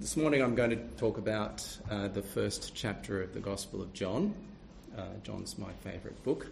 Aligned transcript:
This 0.00 0.16
morning 0.16 0.40
I'm 0.40 0.54
going 0.54 0.70
to 0.70 0.78
talk 0.96 1.18
about 1.18 1.62
uh, 1.90 2.08
the 2.08 2.22
first 2.22 2.74
chapter 2.74 3.22
of 3.22 3.34
the 3.34 3.38
Gospel 3.38 3.82
of 3.82 3.92
John. 3.92 4.32
Uh, 4.96 5.02
John's 5.22 5.58
my 5.58 5.70
favourite 5.84 6.24
book. 6.24 6.46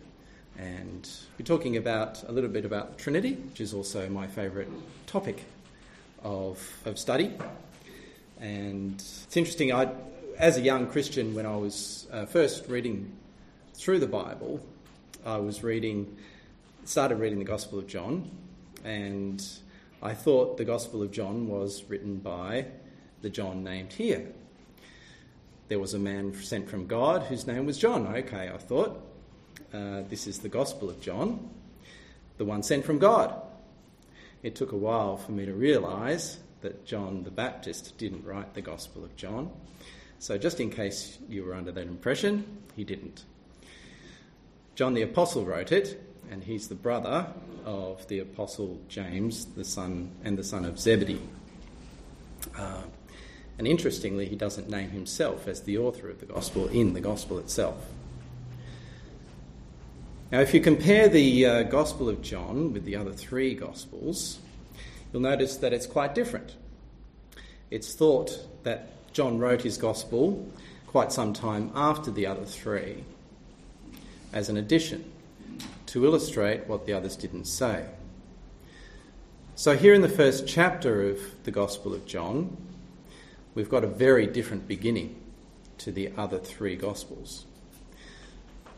And 0.59 1.09
we're 1.39 1.47
talking 1.47 1.79
about 1.79 2.23
a 2.25 2.31
little 2.31 2.51
bit 2.51 2.67
about 2.67 2.91
the 2.91 3.03
Trinity, 3.03 3.37
which 3.37 3.63
is 3.63 3.73
also 3.73 4.07
my 4.11 4.27
favourite 4.27 4.69
topic 5.07 5.47
of, 6.23 6.63
of 6.85 6.99
study. 6.99 7.33
And 8.39 8.97
it's 8.97 9.35
interesting, 9.35 9.73
I, 9.73 9.93
as 10.37 10.59
a 10.59 10.61
young 10.61 10.87
Christian, 10.87 11.35
when 11.35 11.47
I 11.47 11.57
was 11.57 12.07
uh, 12.13 12.27
first 12.27 12.69
reading 12.69 13.11
through 13.73 14.01
the 14.01 14.07
Bible, 14.07 14.61
I 15.25 15.39
was 15.39 15.63
reading, 15.63 16.19
started 16.85 17.19
reading 17.19 17.39
the 17.39 17.47
Gospel 17.47 17.79
of 17.79 17.87
John, 17.87 18.31
and 18.85 19.43
I 20.03 20.13
thought 20.13 20.59
the 20.59 20.67
Gospel 20.67 21.03
of 21.03 21.13
John 21.13 21.49
was 21.49 21.85
written 21.89 22.17
by 22.17 22.67
the 23.23 23.31
John 23.31 23.65
named 23.65 23.93
here. 23.93 24.27
There 25.69 25.79
was 25.79 25.95
a 25.95 25.99
man 25.99 26.35
sent 26.35 26.69
from 26.71 26.87
God 26.87 27.23
whose 27.25 27.47
name 27.47 27.67
was 27.67 27.79
John. 27.79 28.07
Okay, 28.07 28.51
I 28.53 28.57
thought. 28.57 29.05
Uh, 29.73 30.03
this 30.09 30.27
is 30.27 30.39
the 30.39 30.49
Gospel 30.49 30.89
of 30.89 31.01
John, 31.01 31.51
the 32.39 32.45
one 32.45 32.63
sent 32.63 32.87
from 32.87 32.99
God. 32.99 33.35
It 34.43 34.55
took 34.55 34.73
a 34.73 34.77
while 34.77 35.19
for 35.19 35.33
me 35.33 35.45
to 35.45 35.53
realise 35.53 36.39
that 36.63 36.87
John 36.87 37.23
the 37.25 37.31
Baptist 37.31 37.99
didn't 37.99 38.25
write 38.25 38.55
the 38.55 38.63
Gospel 38.63 39.05
of 39.05 39.15
John. 39.17 39.51
So, 40.21 40.39
just 40.39 40.59
in 40.59 40.71
case 40.71 41.19
you 41.29 41.45
were 41.45 41.55
under 41.55 41.71
that 41.73 41.87
impression, 41.87 42.45
he 42.75 42.85
didn't. 42.85 43.25
John 44.75 44.95
the 44.95 45.03
Apostle 45.03 45.45
wrote 45.45 45.71
it, 45.71 46.03
and 46.31 46.43
he's 46.43 46.69
the 46.69 46.75
brother 46.75 47.27
of 47.65 48.07
the 48.09 48.21
Apostle 48.21 48.81
James, 48.89 49.45
the 49.45 49.65
son 49.65 50.13
and 50.25 50.39
the 50.39 50.45
son 50.45 50.65
of 50.65 50.79
Zebedee. 50.79 51.21
Uh, 52.57 52.83
and 53.59 53.67
interestingly, 53.67 54.27
he 54.27 54.37
doesn't 54.37 54.71
name 54.71 54.91
himself 54.91 55.49
as 55.49 55.63
the 55.63 55.79
author 55.79 56.09
of 56.09 56.21
the 56.21 56.27
gospel 56.27 56.69
in 56.69 56.95
the 56.95 57.01
gospel 57.01 57.39
itself. 57.39 57.85
Now, 60.31 60.41
if 60.41 60.53
you 60.55 60.61
compare 60.61 61.09
the 61.09 61.47
uh, 61.47 61.63
Gospel 61.65 62.11
of 62.11 62.21
John 62.21 62.75
with 62.75 62.85
the 62.85 62.97
other 62.97 63.13
three 63.13 63.55
Gospels, 63.55 64.39
you'll 65.11 65.23
notice 65.23 65.57
that 65.57 65.73
it's 65.73 65.87
quite 65.87 66.15
different. 66.15 66.55
It's 67.71 67.95
thought 67.95 68.47
that 68.63 69.13
John 69.15 69.39
wrote 69.39 69.63
his 69.63 69.79
Gospel 69.79 70.47
quite 70.87 71.13
some 71.13 71.33
time 71.33 71.71
after 71.75 72.11
the 72.11 72.27
other 72.27 72.45
three 72.45 73.05
as 74.35 74.51
an 74.51 74.59
addition 74.59 75.11
to 75.87 76.05
illustrate 76.05 76.67
what 76.67 76.85
the 76.85 76.93
others 76.93 77.17
didn't 77.17 77.47
say. 77.47 77.87
So, 79.57 79.77
here 79.79 79.95
in 79.95 80.03
the 80.03 80.11
first 80.11 80.47
chapter 80.47 81.09
of 81.09 81.19
the 81.45 81.51
Gospel 81.51 81.95
of 81.95 82.05
John, 82.05 82.55
we've 83.55 83.69
got 83.69 83.85
a 83.85 83.89
very 83.89 84.27
different 84.27 84.69
beginning 84.69 85.21
to 85.79 85.93
the 85.93 86.13
other 86.17 86.39
three 86.39 86.77
Gospels. 86.77 87.47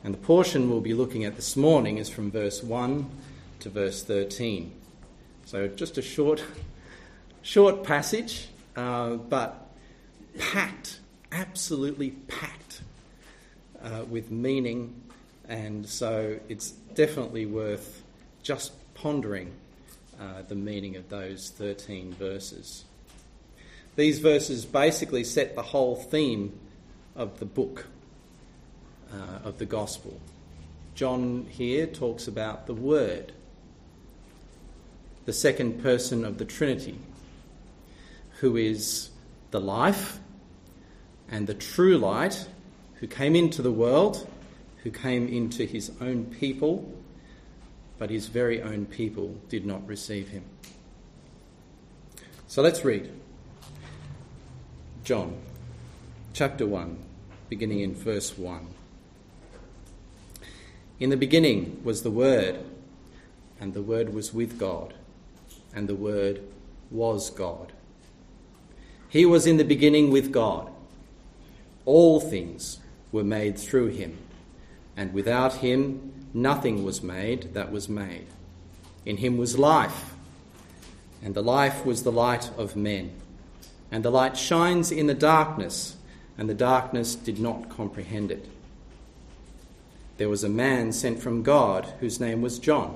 And 0.03 0.15
the 0.15 0.19
portion 0.19 0.71
we'll 0.71 0.81
be 0.81 0.95
looking 0.95 1.25
at 1.25 1.37
this 1.37 1.57
morning 1.57 1.99
is 1.99 2.09
from 2.09 2.31
verse 2.31 2.63
1 2.63 3.11
to 3.61 3.69
verse 3.69 4.03
13. 4.03 4.73
So 5.45 5.69
just 5.69 5.99
a 5.99 6.03
short, 6.03 6.43
short 7.43 7.85
passage, 7.85 8.49
uh, 8.77 9.17
but 9.17 9.67
packed, 10.39 11.01
absolutely 11.33 12.11
packed 12.11 12.83
uh, 13.83 14.05
with 14.09 14.31
meaning. 14.31 15.03
And 15.49 15.87
so 15.87 16.39
it's 16.49 16.71
definitely 16.71 17.45
worth 17.45 18.03
just 18.43 18.73
pondering 18.95 19.53
uh, 20.19 20.43
the 20.49 20.55
meaning 20.55 20.97
of 20.97 21.09
those 21.09 21.51
13 21.51 22.15
verses. 22.15 22.85
These 24.01 24.21
verses 24.21 24.65
basically 24.65 25.25
set 25.25 25.55
the 25.55 25.63
whole 25.63 25.95
theme 25.95 26.59
of 27.15 27.39
the 27.39 27.45
book, 27.45 27.87
uh, 29.13 29.47
of 29.47 29.59
the 29.59 29.67
gospel. 29.67 30.19
John 30.95 31.47
here 31.51 31.87
talks 31.87 32.27
about 32.27 32.67
the 32.67 32.73
Word, 32.73 33.33
the 35.27 35.35
second 35.35 35.83
person 35.83 36.25
of 36.25 36.39
the 36.39 36.47
Trinity, 36.47 36.99
who 38.39 38.57
is 38.57 39.11
the 39.51 39.61
life 39.61 40.19
and 41.31 41.47
the 41.47 41.53
true 41.53 41.99
light, 41.99 42.49
who 43.01 43.07
came 43.07 43.37
into 43.37 43.61
the 43.61 43.71
world, 43.71 44.27
who 44.83 44.91
came 44.91 45.29
into 45.29 45.67
his 45.67 45.93
own 46.01 46.25
people, 46.25 46.91
but 47.99 48.09
his 48.09 48.29
very 48.29 48.63
own 48.63 48.87
people 48.87 49.37
did 49.51 49.67
not 49.67 49.87
receive 49.87 50.29
him. 50.29 50.45
So 52.49 52.63
let's 52.63 52.83
read. 52.83 53.20
John 55.03 55.35
chapter 56.35 56.67
1, 56.67 56.99
beginning 57.49 57.81
in 57.81 57.95
verse 57.95 58.37
1. 58.37 58.67
In 61.01 61.09
the 61.09 61.17
beginning 61.17 61.81
was 61.83 62.03
the 62.03 62.11
Word, 62.11 62.61
and 63.59 63.73
the 63.73 63.83
Word 63.83 64.13
was 64.13 64.35
with 64.35 64.59
God, 64.59 64.93
and 65.75 65.89
the 65.89 65.95
Word 65.95 66.43
was 66.91 67.31
God. 67.31 67.73
He 69.09 69.25
was 69.25 69.47
in 69.47 69.57
the 69.57 69.65
beginning 69.65 70.11
with 70.11 70.33
God. 70.33 70.71
All 71.87 72.21
things 72.21 72.79
were 73.11 73.25
made 73.25 73.59
through 73.59 73.89
him, 73.89 74.19
and 74.99 75.15
without 75.15 75.55
him 75.55 76.29
nothing 76.35 76.85
was 76.85 77.03
made 77.03 77.55
that 77.55 77.73
was 77.73 77.89
made. 77.89 78.27
In 79.07 79.17
him 79.17 79.39
was 79.39 79.59
life, 79.59 80.15
and 81.23 81.35
the 81.35 81.43
life 81.43 81.87
was 81.87 82.03
the 82.03 82.13
light 82.13 82.51
of 82.59 82.77
men. 82.77 83.13
And 83.91 84.05
the 84.05 84.11
light 84.11 84.37
shines 84.37 84.93
in 84.93 85.07
the 85.07 85.15
darkness, 85.15 85.97
and 86.39 86.49
the 86.49 86.55
darkness 86.55 87.15
did 87.15 87.41
not 87.41 87.69
comprehend 87.69 88.31
it. 88.31 88.49
There 90.17 90.29
was 90.29 90.45
a 90.45 90.49
man 90.49 90.93
sent 90.93 91.21
from 91.21 91.43
God 91.43 91.93
whose 92.01 92.21
name 92.21 92.43
was 92.43 92.59
John. 92.59 92.95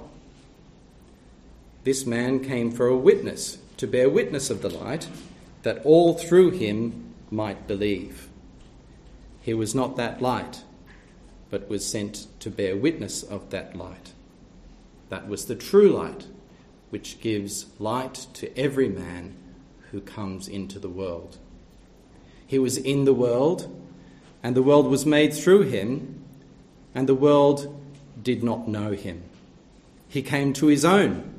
This 1.84 2.06
man 2.06 2.44
came 2.44 2.71
for 2.71 2.87
a 2.87 2.97
witness, 2.97 3.59
to 3.78 3.87
bear 3.87 4.09
witness 4.09 4.50
of 4.50 4.62
the 4.62 4.71
light, 4.71 5.09
that 5.62 5.84
all 5.84 6.15
through 6.15 6.50
him 6.50 7.15
might 7.31 7.66
believe. 7.66 8.28
He 9.43 9.53
was 9.53 9.75
not 9.75 9.97
that 9.97 10.22
light, 10.22 10.62
but 11.50 11.69
was 11.69 11.87
sent 11.87 12.26
to 12.41 12.50
bear 12.50 12.76
witness 12.76 13.22
of 13.22 13.50
that 13.50 13.76
light. 13.76 14.12
That 15.09 15.28
was 15.28 15.47
the 15.47 15.55
true 15.55 15.91
light, 15.91 16.26
which 16.91 17.21
gives 17.21 17.66
light 17.78 18.26
to 18.34 18.56
every 18.59 18.88
man 18.88 19.34
who 19.94 20.00
comes 20.00 20.49
into 20.49 20.81
the 20.81 20.88
world. 20.88 21.38
He 22.49 22.59
was 22.59 22.77
in 22.77 23.05
the 23.05 23.15
world, 23.15 23.72
and 24.43 24.56
the 24.56 24.62
world 24.62 24.88
was 24.88 25.06
made 25.06 25.32
through 25.32 25.62
him, 25.62 26.21
and 26.97 27.09
the 27.09 27.15
world 27.15 27.81
did 28.21 28.43
not 28.43 28.66
know 28.66 28.91
him. 28.91 29.22
He 30.09 30.21
came 30.21 30.53
to 30.55 30.66
his 30.66 30.84
own, 30.84 31.32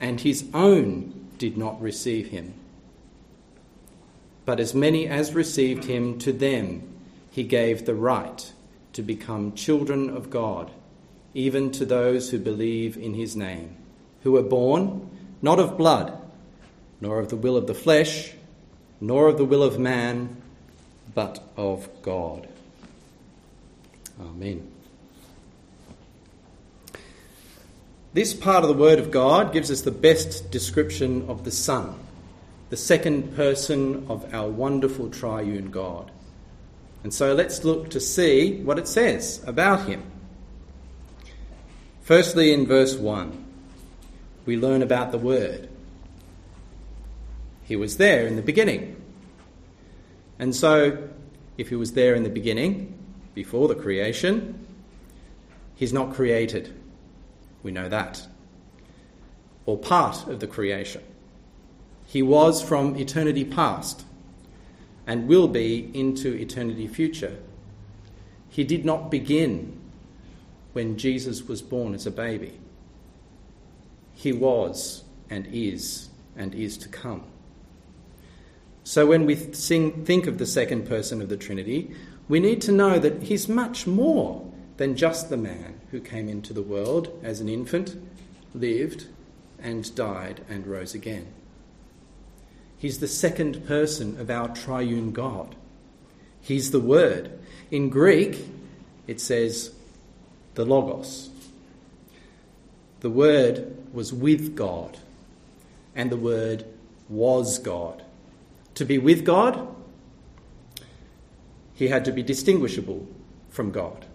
and 0.00 0.20
his 0.20 0.46
own 0.52 1.28
did 1.38 1.56
not 1.56 1.80
receive 1.80 2.30
him. 2.30 2.54
But 4.44 4.58
as 4.58 4.74
many 4.74 5.06
as 5.06 5.32
received 5.32 5.84
him, 5.84 6.18
to 6.18 6.32
them 6.32 6.82
he 7.30 7.44
gave 7.44 7.86
the 7.86 7.94
right 7.94 8.52
to 8.94 9.02
become 9.02 9.54
children 9.54 10.10
of 10.10 10.28
God, 10.28 10.72
even 11.34 11.70
to 11.70 11.84
those 11.84 12.30
who 12.30 12.40
believe 12.40 12.96
in 12.96 13.14
his 13.14 13.36
name, 13.36 13.76
who 14.24 14.32
were 14.32 14.42
born 14.42 15.08
not 15.40 15.60
of 15.60 15.78
blood 15.78 16.19
nor 17.00 17.18
of 17.18 17.28
the 17.28 17.36
will 17.36 17.56
of 17.56 17.66
the 17.66 17.74
flesh, 17.74 18.32
nor 19.00 19.28
of 19.28 19.38
the 19.38 19.44
will 19.44 19.62
of 19.62 19.78
man, 19.78 20.40
but 21.14 21.42
of 21.56 21.88
God. 22.02 22.48
Amen. 24.20 24.70
This 28.12 28.34
part 28.34 28.64
of 28.64 28.68
the 28.68 28.74
Word 28.74 28.98
of 28.98 29.10
God 29.10 29.52
gives 29.52 29.70
us 29.70 29.82
the 29.82 29.90
best 29.90 30.50
description 30.50 31.28
of 31.28 31.44
the 31.44 31.50
Son, 31.50 31.94
the 32.68 32.76
second 32.76 33.36
person 33.36 34.06
of 34.08 34.34
our 34.34 34.48
wonderful 34.48 35.08
triune 35.10 35.70
God. 35.70 36.10
And 37.02 37.14
so 37.14 37.34
let's 37.34 37.64
look 37.64 37.90
to 37.90 38.00
see 38.00 38.60
what 38.62 38.78
it 38.78 38.88
says 38.88 39.42
about 39.46 39.88
him. 39.88 40.02
Firstly, 42.02 42.52
in 42.52 42.66
verse 42.66 42.96
1, 42.96 43.44
we 44.44 44.56
learn 44.56 44.82
about 44.82 45.12
the 45.12 45.18
Word. 45.18 45.68
He 47.70 47.76
was 47.76 47.98
there 47.98 48.26
in 48.26 48.34
the 48.34 48.42
beginning. 48.42 49.00
And 50.40 50.56
so, 50.56 51.08
if 51.56 51.68
he 51.68 51.76
was 51.76 51.92
there 51.92 52.16
in 52.16 52.24
the 52.24 52.28
beginning, 52.28 52.98
before 53.32 53.68
the 53.68 53.76
creation, 53.76 54.66
he's 55.76 55.92
not 55.92 56.12
created. 56.12 56.74
We 57.62 57.70
know 57.70 57.88
that. 57.88 58.26
Or 59.66 59.78
part 59.78 60.26
of 60.26 60.40
the 60.40 60.48
creation. 60.48 61.00
He 62.06 62.22
was 62.22 62.60
from 62.60 62.96
eternity 62.96 63.44
past 63.44 64.04
and 65.06 65.28
will 65.28 65.46
be 65.46 65.92
into 65.94 66.34
eternity 66.34 66.88
future. 66.88 67.38
He 68.48 68.64
did 68.64 68.84
not 68.84 69.12
begin 69.12 69.78
when 70.72 70.98
Jesus 70.98 71.46
was 71.46 71.62
born 71.62 71.94
as 71.94 72.04
a 72.04 72.10
baby. 72.10 72.58
He 74.12 74.32
was 74.32 75.04
and 75.30 75.46
is 75.52 76.08
and 76.36 76.52
is 76.52 76.76
to 76.78 76.88
come. 76.88 77.29
So 78.90 79.06
when 79.06 79.24
we 79.24 79.36
sing, 79.36 80.04
think 80.04 80.26
of 80.26 80.38
the 80.38 80.46
second 80.46 80.88
person 80.88 81.22
of 81.22 81.28
the 81.28 81.36
Trinity, 81.36 81.94
we 82.28 82.40
need 82.40 82.60
to 82.62 82.72
know 82.72 82.98
that 82.98 83.22
he's 83.22 83.48
much 83.48 83.86
more 83.86 84.44
than 84.78 84.96
just 84.96 85.30
the 85.30 85.36
man 85.36 85.80
who 85.92 86.00
came 86.00 86.28
into 86.28 86.52
the 86.52 86.60
world 86.60 87.16
as 87.22 87.40
an 87.40 87.48
infant, 87.48 87.94
lived, 88.52 89.06
and 89.62 89.94
died 89.94 90.40
and 90.48 90.66
rose 90.66 90.92
again. 90.92 91.28
He's 92.78 92.98
the 92.98 93.06
second 93.06 93.64
person 93.64 94.18
of 94.18 94.28
our 94.28 94.48
triune 94.48 95.12
God. 95.12 95.54
He's 96.40 96.72
the 96.72 96.80
Word. 96.80 97.38
In 97.70 97.90
Greek, 97.90 98.44
it 99.06 99.20
says 99.20 99.72
the 100.56 100.64
Logos. 100.64 101.30
The 103.02 103.10
Word 103.10 103.72
was 103.92 104.12
with 104.12 104.56
God, 104.56 104.98
and 105.94 106.10
the 106.10 106.16
Word 106.16 106.64
was 107.08 107.60
God. 107.60 108.02
To 108.74 108.84
be 108.84 108.98
with 108.98 109.24
God, 109.24 109.66
he 111.74 111.88
had 111.88 112.04
to 112.04 112.12
be 112.12 112.22
distinguishable 112.22 113.06
from 113.48 113.70
God. 113.70 114.06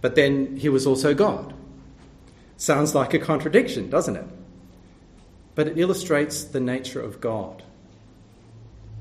But 0.00 0.14
then 0.14 0.56
he 0.56 0.68
was 0.68 0.86
also 0.86 1.14
God. 1.14 1.54
Sounds 2.56 2.94
like 2.94 3.14
a 3.14 3.18
contradiction, 3.18 3.90
doesn't 3.90 4.16
it? 4.16 4.26
But 5.54 5.68
it 5.68 5.78
illustrates 5.78 6.44
the 6.44 6.60
nature 6.60 7.00
of 7.00 7.20
God. 7.20 7.62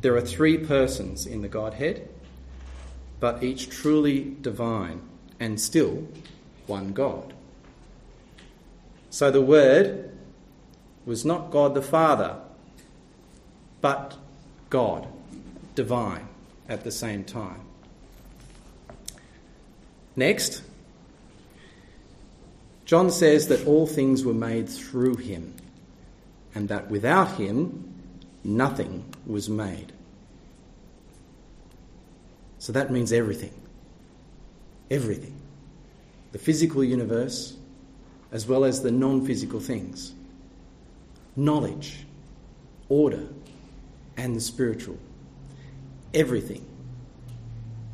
There 0.02 0.16
are 0.16 0.22
three 0.22 0.58
persons 0.58 1.26
in 1.28 1.42
the 1.42 1.48
Godhead, 1.48 2.10
but 3.20 3.44
each 3.44 3.70
truly 3.70 4.36
divine 4.42 5.02
and 5.40 5.62
still 5.62 6.08
one 6.66 6.92
God. 6.94 7.34
So 9.12 9.30
the 9.30 9.42
Word 9.42 10.10
was 11.06 11.24
not 11.24 11.52
God 11.52 11.76
the 11.76 11.82
Father, 11.82 12.38
but 13.82 14.16
God, 14.70 15.08
divine 15.76 16.28
at 16.70 16.84
the 16.84 16.92
same 16.92 17.24
time. 17.24 17.62
Next, 20.16 20.62
John 22.86 23.10
says 23.10 23.48
that 23.48 23.66
all 23.66 23.88
things 23.88 24.24
were 24.26 24.34
made 24.34 24.70
through 24.70 25.16
him, 25.16 25.54
and 26.54 26.70
that 26.70 26.90
without 26.90 27.38
him 27.38 27.94
nothing 28.44 29.06
was 29.26 29.50
made. 29.50 29.94
So 32.60 32.74
that 32.74 32.92
means 32.92 33.12
everything. 33.12 33.54
Everything. 34.90 35.36
The 36.32 36.38
physical 36.38 36.84
universe, 36.84 37.56
as 38.32 38.48
well 38.48 38.66
as 38.66 38.84
the 38.84 38.92
non 38.92 39.26
physical 39.26 39.60
things. 39.60 40.14
Knowledge, 41.36 42.06
order, 42.90 43.28
and 44.18 44.36
the 44.36 44.42
spiritual. 44.42 44.98
Everything 46.14 46.66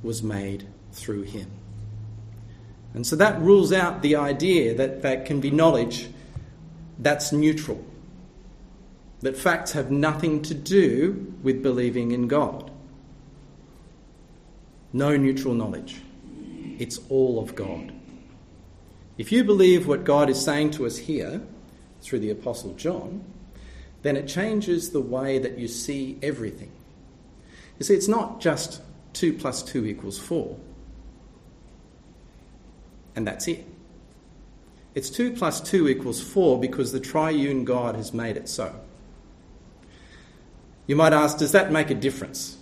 was 0.02 0.24
made 0.24 0.68
through 0.92 1.24
him. 1.24 1.50
And 2.94 3.06
so 3.06 3.16
that 3.18 3.40
rules 3.42 3.72
out 3.72 4.02
the 4.02 4.16
idea 4.16 4.74
that 4.76 5.02
that 5.04 5.26
can 5.26 5.40
be 5.40 5.52
knowledge 5.52 6.10
that's 6.98 7.32
neutral, 7.32 7.84
that 9.22 9.38
facts 9.38 9.74
have 9.74 9.92
nothing 9.92 10.42
to 10.44 10.54
do 10.54 11.34
with 11.44 11.62
believing 11.62 12.12
in 12.12 12.28
God. 12.28 12.72
No 14.94 15.16
neutral 15.16 15.54
knowledge, 15.54 16.02
it's 16.80 17.00
all 17.10 17.40
of 17.40 17.54
God. 17.54 17.94
If 19.18 19.32
you 19.32 19.44
believe 19.44 19.88
what 19.88 20.04
God 20.04 20.30
is 20.30 20.44
saying 20.44 20.72
to 20.72 20.86
us 20.86 20.98
here 20.98 21.42
through 22.02 22.20
the 22.20 22.30
Apostle 22.32 22.74
John, 22.74 23.24
then 24.08 24.16
it 24.16 24.28
changes 24.28 24.92
the 24.92 25.02
way 25.02 25.38
that 25.38 25.60
you 25.60 25.68
see 25.68 26.18
everything. 26.24 26.72
You 27.78 27.86
see, 27.86 27.94
it's 27.94 28.08
not 28.08 28.40
just 28.40 28.82
2 29.14 29.34
plus 29.34 29.62
2 29.64 29.86
equals 29.86 30.18
4, 30.18 30.58
and 33.16 33.28
that's 33.28 33.48
it. 33.48 33.66
It's 34.96 35.10
2 35.10 35.34
plus 35.34 35.60
2 35.60 35.90
equals 35.90 36.22
4 36.22 36.60
because 36.60 36.92
the 36.92 37.00
triune 37.00 37.66
God 37.66 37.96
has 37.96 38.14
made 38.14 38.38
it 38.38 38.48
so. 38.48 38.80
You 40.88 40.96
might 40.96 41.14
ask, 41.14 41.38
does 41.38 41.52
that 41.52 41.72
make 41.72 41.90
a 41.90 41.96
difference? 41.96 42.58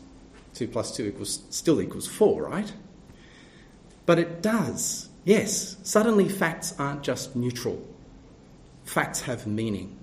2 0.55 0.67
plus 0.67 0.95
2 0.95 1.05
equals, 1.05 1.43
still 1.51 1.79
equals 1.79 2.07
4, 2.07 2.41
right? 2.41 2.73
But 4.05 4.17
it 4.17 4.41
does. 4.41 5.09
Yes, 5.23 5.77
suddenly 5.83 6.27
facts 6.27 6.73
aren't 6.79 7.03
just 7.03 7.35
neutral, 7.35 7.81
facts 8.83 9.21
have 9.21 9.45
meaning. 9.45 9.95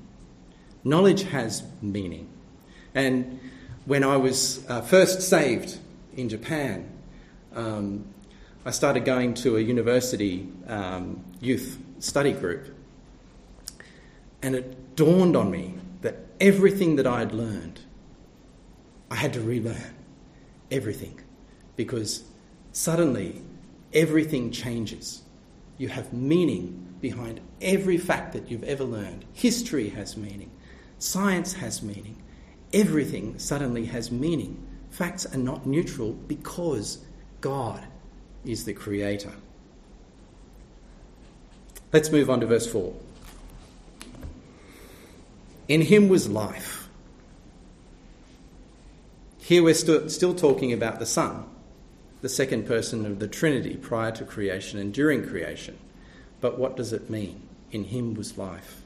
Knowledge 0.84 1.22
has 1.24 1.62
meaning. 1.80 2.28
And 2.94 3.40
when 3.84 4.04
I 4.04 4.16
was 4.16 4.64
uh, 4.68 4.80
first 4.80 5.22
saved 5.22 5.78
in 6.16 6.28
Japan, 6.28 6.90
um, 7.54 8.04
I 8.64 8.70
started 8.70 9.04
going 9.04 9.34
to 9.34 9.56
a 9.56 9.60
university 9.60 10.48
um, 10.68 11.24
youth 11.40 11.78
study 11.98 12.32
group. 12.32 12.74
And 14.42 14.54
it 14.54 14.96
dawned 14.96 15.36
on 15.36 15.50
me 15.50 15.74
that 16.02 16.16
everything 16.40 16.96
that 16.96 17.06
I 17.06 17.20
had 17.20 17.32
learned, 17.32 17.80
I 19.10 19.16
had 19.16 19.32
to 19.34 19.40
relearn. 19.40 19.94
Everything. 20.70 21.20
Because 21.76 22.24
suddenly 22.72 23.42
everything 23.92 24.50
changes. 24.50 25.22
You 25.78 25.88
have 25.88 26.12
meaning 26.12 26.94
behind 27.00 27.40
every 27.60 27.98
fact 27.98 28.32
that 28.32 28.50
you've 28.50 28.64
ever 28.64 28.84
learned. 28.84 29.24
History 29.32 29.88
has 29.90 30.16
meaning, 30.16 30.50
science 31.02 31.54
has 31.54 31.82
meaning. 31.82 32.16
Everything 32.72 33.38
suddenly 33.38 33.86
has 33.86 34.10
meaning. 34.10 34.66
Facts 34.90 35.26
are 35.26 35.38
not 35.38 35.66
neutral 35.66 36.12
because 36.12 36.98
God 37.40 37.82
is 38.44 38.64
the 38.64 38.72
creator. 38.72 39.32
Let's 41.92 42.10
move 42.10 42.30
on 42.30 42.40
to 42.40 42.46
verse 42.46 42.66
4. 42.66 42.94
In 45.68 45.82
him 45.82 46.08
was 46.08 46.28
life. 46.28 46.88
Here 49.38 49.62
we're 49.62 49.74
st- 49.74 50.10
still 50.10 50.34
talking 50.34 50.72
about 50.72 50.98
the 50.98 51.06
Son 51.06 51.46
the 52.22 52.28
second 52.28 52.66
person 52.66 53.04
of 53.04 53.18
the 53.18 53.26
Trinity 53.26 53.76
prior 53.76 54.12
to 54.12 54.24
creation 54.24 54.78
and 54.78 54.94
during 54.94 55.26
creation. 55.28 55.76
But 56.40 56.56
what 56.56 56.76
does 56.76 56.92
it 56.92 57.10
mean? 57.10 57.42
In 57.72 57.84
him 57.84 58.14
was 58.14 58.38
life. 58.38 58.81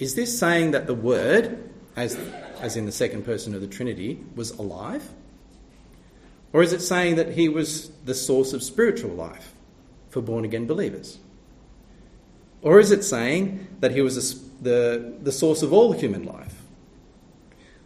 Is 0.00 0.14
this 0.14 0.36
saying 0.36 0.70
that 0.70 0.86
the 0.86 0.94
Word, 0.94 1.70
as, 1.94 2.16
as 2.60 2.76
in 2.76 2.86
the 2.86 2.92
second 2.92 3.26
person 3.26 3.54
of 3.54 3.60
the 3.60 3.66
Trinity, 3.66 4.18
was 4.34 4.50
alive? 4.52 5.06
Or 6.54 6.62
is 6.62 6.72
it 6.72 6.80
saying 6.80 7.16
that 7.16 7.34
he 7.34 7.50
was 7.50 7.90
the 8.06 8.14
source 8.14 8.54
of 8.54 8.62
spiritual 8.62 9.10
life 9.10 9.52
for 10.08 10.22
born 10.22 10.46
again 10.46 10.66
believers? 10.66 11.18
Or 12.62 12.80
is 12.80 12.90
it 12.90 13.04
saying 13.04 13.68
that 13.80 13.92
he 13.92 14.00
was 14.00 14.42
the, 14.60 15.14
the 15.22 15.32
source 15.32 15.62
of 15.62 15.72
all 15.72 15.92
human 15.92 16.24
life? 16.24 16.62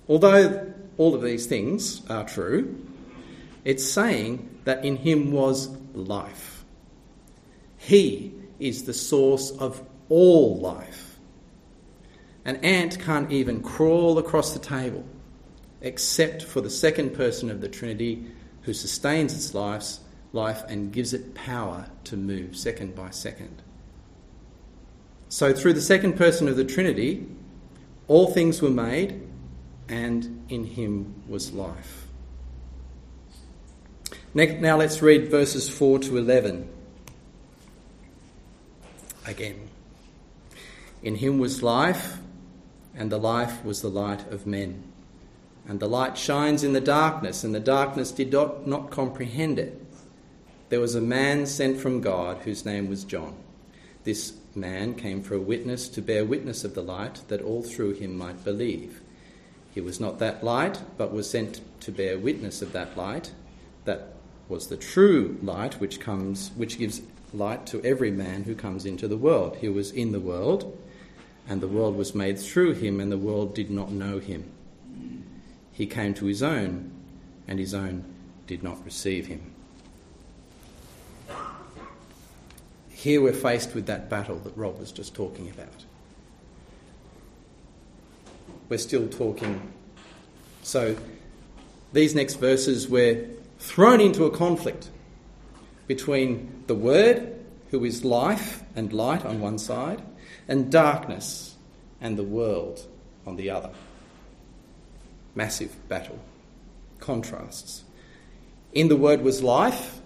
Although 0.09 0.73
all 0.97 1.17
of 1.17 1.23
these 1.23 1.47
things 1.47 2.09
are 2.09 2.25
true, 2.25 2.87
it's 3.65 3.85
saying 3.85 4.61
that 4.65 4.85
in 4.85 4.97
him 4.97 5.33
was 5.33 5.69
life. 5.95 6.65
He 7.77 8.33
is 8.61 8.85
the 8.85 8.95
source 8.95 9.50
of 9.50 9.83
all 10.09 10.61
life. 10.61 11.13
An 12.45 12.57
ant 12.57 12.99
can't 13.01 13.33
even 13.33 13.63
crawl 13.63 14.19
across 14.19 14.53
the 14.53 14.59
table 14.59 15.05
except 15.81 16.43
for 16.43 16.61
the 16.61 16.71
second 16.71 17.15
person 17.15 17.51
of 17.51 17.61
the 17.61 17.69
Trinity 17.69 18.27
who 18.63 18.73
sustains 18.73 19.35
its 19.35 19.55
life, 19.55 19.99
life 20.33 20.63
and 20.69 20.93
gives 20.93 21.13
it 21.13 21.35
power 21.35 21.87
to 22.05 22.17
move 22.17 22.57
second 22.57 22.95
by 22.95 23.11
second. 23.11 23.63
So, 25.29 25.53
through 25.53 25.75
the 25.75 25.83
second 25.83 26.17
person 26.17 26.49
of 26.49 26.57
the 26.57 26.65
Trinity, 26.65 27.27
all 28.09 28.31
things 28.31 28.63
were 28.63 28.71
made, 28.71 29.21
and 29.89 30.45
in 30.49 30.65
him 30.65 31.23
was 31.29 31.53
life. 31.53 32.07
Now 34.33 34.77
let's 34.77 35.01
read 35.03 35.31
verses 35.31 35.69
4 35.69 36.01
to 36.01 36.19
11 36.19 36.69
again. 39.27 39.69
In 41.03 41.17
him 41.17 41.39
was 41.39 41.63
life, 41.63 42.19
and 42.97 43.11
the 43.11 43.19
life 43.19 43.65
was 43.65 43.83
the 43.83 43.89
light 43.89 44.31
of 44.31 44.47
men. 44.47 44.83
And 45.67 45.81
the 45.81 45.89
light 45.89 46.19
shines 46.19 46.63
in 46.63 46.73
the 46.73 46.81
darkness, 46.81 47.43
and 47.43 47.55
the 47.55 47.61
darkness 47.61 48.13
did 48.13 48.33
not, 48.33 48.67
not 48.67 48.91
comprehend 48.91 49.59
it. 49.59 49.81
There 50.69 50.81
was 50.81 50.95
a 50.95 51.01
man 51.01 51.47
sent 51.47 51.79
from 51.79 52.01
God 52.01 52.39
whose 52.39 52.65
name 52.65 52.89
was 52.89 53.05
John. 53.05 53.35
This 54.05 54.35
man 54.55 54.95
came 54.95 55.23
for 55.23 55.35
a 55.35 55.41
witness 55.41 55.89
to 55.89 56.03
bear 56.03 56.25
witness 56.25 56.65
of 56.65 56.75
the 56.75 56.83
light, 56.83 57.23
that 57.29 57.43
all 57.43 57.63
through 57.63 57.95
him 57.95 58.17
might 58.17 58.45
believe. 58.45 59.01
He 59.73 59.81
was 59.81 59.99
not 59.99 60.19
that 60.19 60.45
light, 60.45 60.83
but 60.97 61.13
was 61.13 61.29
sent 61.29 61.61
to 61.81 61.91
bear 61.91 62.19
witness 62.19 62.63
of 62.63 62.73
that 62.73 62.97
light, 62.97 63.33
that 63.85 64.15
was 64.49 64.69
the 64.69 64.77
true 64.77 65.39
light 65.43 65.81
which 65.81 66.01
comes 66.01 66.51
which 66.57 66.79
gives 66.79 67.03
light 67.33 67.67
to 67.67 67.83
every 67.83 68.11
man 68.11 68.45
who 68.45 68.55
comes 68.55 68.87
into 68.87 69.09
the 69.09 69.17
world. 69.17 69.57
He 69.57 69.69
was 69.69 69.91
in 69.91 70.13
the 70.13 70.21
world, 70.21 70.79
and 71.49 71.61
the 71.61 71.69
world 71.69 71.97
was 71.97 72.15
made 72.15 72.39
through 72.39 72.75
him, 72.75 73.01
and 73.01 73.13
the 73.13 73.19
world 73.19 73.55
did 73.55 73.71
not 73.71 73.91
know 73.91 74.19
him. 74.19 74.51
He 75.73 75.87
came 75.87 76.15
to 76.15 76.27
his 76.27 76.43
own, 76.43 76.91
and 77.47 77.59
his 77.59 77.75
own 77.75 78.05
did 78.47 78.63
not 78.63 78.83
receive 78.85 79.27
him. 79.27 79.53
Here 82.91 83.21
we're 83.21 83.33
faced 83.35 83.75
with 83.75 83.87
that 83.87 84.09
battle 84.09 84.37
that 84.39 84.57
Rob 84.57 84.79
was 84.79 84.91
just 84.91 85.15
talking 85.15 85.51
about. 85.51 85.85
We're 88.69 88.79
still 88.79 89.09
talking. 89.09 89.61
So, 90.63 90.97
these 91.93 92.15
next 92.15 92.37
verses, 92.37 92.89
we're 92.89 93.29
thrown 93.59 94.01
into 94.01 94.25
a 94.25 94.31
conflict 94.31 94.89
between 95.87 96.65
the 96.67 96.75
Word, 96.75 97.35
who 97.71 97.85
is 97.85 98.05
life 98.05 98.63
and 98.75 98.93
light 98.93 99.25
on 99.25 99.41
one 99.41 99.59
side, 99.59 100.01
and 100.49 100.71
darkness 100.71 101.57
and 102.01 102.19
the 102.19 102.25
world 102.25 102.87
on 103.27 103.37
the 103.37 103.51
other. 103.51 103.71
Massive 105.35 105.77
battle. 105.89 106.19
Contrasts. 107.01 107.85
In 108.73 108.89
the 108.89 108.97
Word 108.97 109.23
was 109.23 109.43
life, 109.43 110.01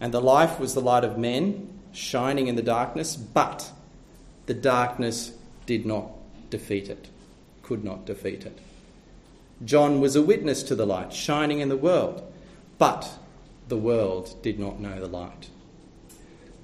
and 0.00 0.12
the 0.12 0.20
life 0.20 0.58
was 0.58 0.74
the 0.74 0.80
light 0.80 1.04
of 1.04 1.18
men, 1.18 1.68
shining 1.92 2.46
in 2.46 2.56
the 2.56 2.62
darkness, 2.62 3.16
but 3.16 3.70
the 4.46 4.54
darkness 4.54 5.32
did 5.64 5.86
not 5.86 6.10
defeat 6.50 6.88
it, 6.88 7.08
could 7.62 7.84
not 7.84 8.06
defeat 8.06 8.44
it. 8.44 8.58
John 9.64 10.00
was 10.00 10.16
a 10.16 10.22
witness 10.22 10.62
to 10.64 10.74
the 10.74 10.86
light 10.86 11.12
shining 11.12 11.60
in 11.60 11.68
the 11.68 11.76
world, 11.76 12.22
but 12.78 13.18
the 13.68 13.76
world 13.76 14.36
did 14.42 14.58
not 14.58 14.80
know 14.80 15.00
the 15.00 15.06
light. 15.06 15.48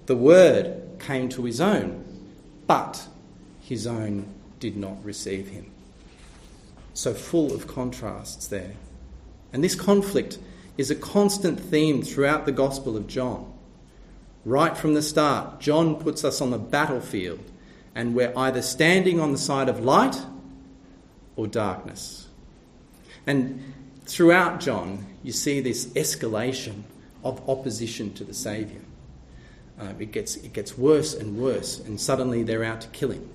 The 0.06 0.16
Word 0.16 0.98
came 0.98 1.28
to 1.30 1.44
his 1.44 1.60
own, 1.60 2.04
but 2.66 3.06
his 3.72 3.86
own 3.86 4.26
did 4.60 4.76
not 4.76 5.02
receive 5.02 5.48
him. 5.48 5.64
So 6.92 7.14
full 7.14 7.54
of 7.54 7.66
contrasts 7.66 8.48
there. 8.48 8.74
And 9.50 9.64
this 9.64 9.74
conflict 9.74 10.38
is 10.76 10.90
a 10.90 10.94
constant 10.94 11.58
theme 11.58 12.02
throughout 12.02 12.44
the 12.44 12.52
Gospel 12.52 12.98
of 12.98 13.06
John. 13.06 13.50
Right 14.44 14.76
from 14.76 14.92
the 14.92 15.00
start, 15.00 15.58
John 15.58 15.96
puts 15.96 16.22
us 16.22 16.42
on 16.42 16.50
the 16.50 16.58
battlefield, 16.58 17.40
and 17.94 18.14
we're 18.14 18.34
either 18.36 18.60
standing 18.60 19.20
on 19.20 19.32
the 19.32 19.38
side 19.38 19.70
of 19.70 19.80
light 19.80 20.20
or 21.36 21.46
darkness. 21.46 22.28
And 23.26 23.72
throughout 24.04 24.60
John, 24.60 25.06
you 25.22 25.32
see 25.32 25.60
this 25.60 25.86
escalation 25.94 26.82
of 27.24 27.48
opposition 27.48 28.12
to 28.14 28.24
the 28.24 28.34
Saviour. 28.34 28.82
Uh, 29.80 29.94
it, 29.98 30.12
gets, 30.12 30.36
it 30.36 30.52
gets 30.52 30.76
worse 30.76 31.14
and 31.14 31.38
worse, 31.38 31.80
and 31.80 31.98
suddenly 31.98 32.42
they're 32.42 32.64
out 32.64 32.82
to 32.82 32.88
kill 32.88 33.12
him. 33.12 33.30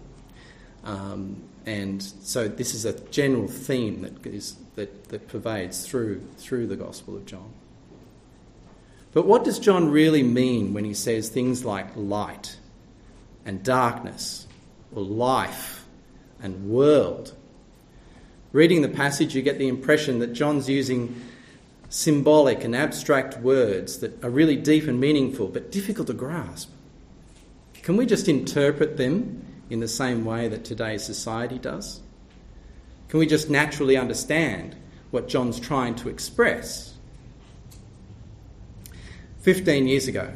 Um, 0.83 1.43
and 1.65 2.01
so 2.01 2.47
this 2.47 2.73
is 2.73 2.85
a 2.85 2.99
general 3.09 3.47
theme 3.47 4.01
that, 4.01 4.25
is, 4.25 4.55
that, 4.75 5.09
that 5.09 5.27
pervades 5.27 5.85
through, 5.85 6.21
through 6.37 6.67
the 6.67 6.77
Gospel 6.77 7.15
of 7.15 7.25
John. 7.25 7.51
But 9.13 9.25
what 9.25 9.43
does 9.43 9.59
John 9.59 9.89
really 9.89 10.23
mean 10.23 10.73
when 10.73 10.85
he 10.85 10.93
says 10.93 11.29
things 11.29 11.65
like 11.65 11.87
light 11.95 12.57
and 13.45 13.63
darkness, 13.63 14.47
or 14.93 15.01
life 15.03 15.85
and 16.41 16.69
world? 16.69 17.33
Reading 18.53 18.81
the 18.81 18.89
passage, 18.89 19.35
you 19.35 19.41
get 19.41 19.57
the 19.57 19.67
impression 19.67 20.19
that 20.19 20.33
John's 20.33 20.69
using 20.69 21.19
symbolic 21.89 22.63
and 22.63 22.75
abstract 22.75 23.39
words 23.39 23.99
that 23.99 24.23
are 24.23 24.29
really 24.29 24.55
deep 24.55 24.87
and 24.87 24.99
meaningful 24.99 25.47
but 25.47 25.71
difficult 25.71 26.07
to 26.07 26.13
grasp. 26.13 26.69
Can 27.81 27.97
we 27.97 28.05
just 28.05 28.27
interpret 28.27 28.97
them 28.97 29.45
in 29.69 29.79
the 29.79 29.87
same 29.87 30.25
way 30.25 30.47
that 30.47 30.63
today's 30.63 31.03
society 31.03 31.57
does? 31.57 32.01
Can 33.09 33.19
we 33.19 33.27
just 33.27 33.49
naturally 33.49 33.97
understand 33.97 34.75
what 35.11 35.27
John's 35.27 35.59
trying 35.59 35.95
to 35.95 36.09
express? 36.09 36.93
15 39.39 39.87
years 39.87 40.07
ago, 40.07 40.33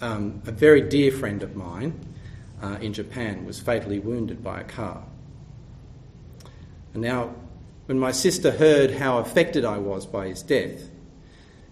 um, 0.00 0.42
a 0.46 0.52
very 0.52 0.80
dear 0.80 1.12
friend 1.12 1.42
of 1.42 1.56
mine 1.56 1.98
uh, 2.62 2.78
in 2.80 2.92
Japan 2.92 3.44
was 3.44 3.60
fatally 3.60 3.98
wounded 3.98 4.42
by 4.42 4.60
a 4.60 4.64
car. 4.64 5.02
And 6.94 7.02
now 7.02 7.34
when 7.86 7.98
my 7.98 8.12
sister 8.12 8.50
heard 8.50 8.92
how 8.92 9.18
affected 9.18 9.64
I 9.64 9.78
was 9.78 10.06
by 10.06 10.28
his 10.28 10.42
death, 10.42 10.90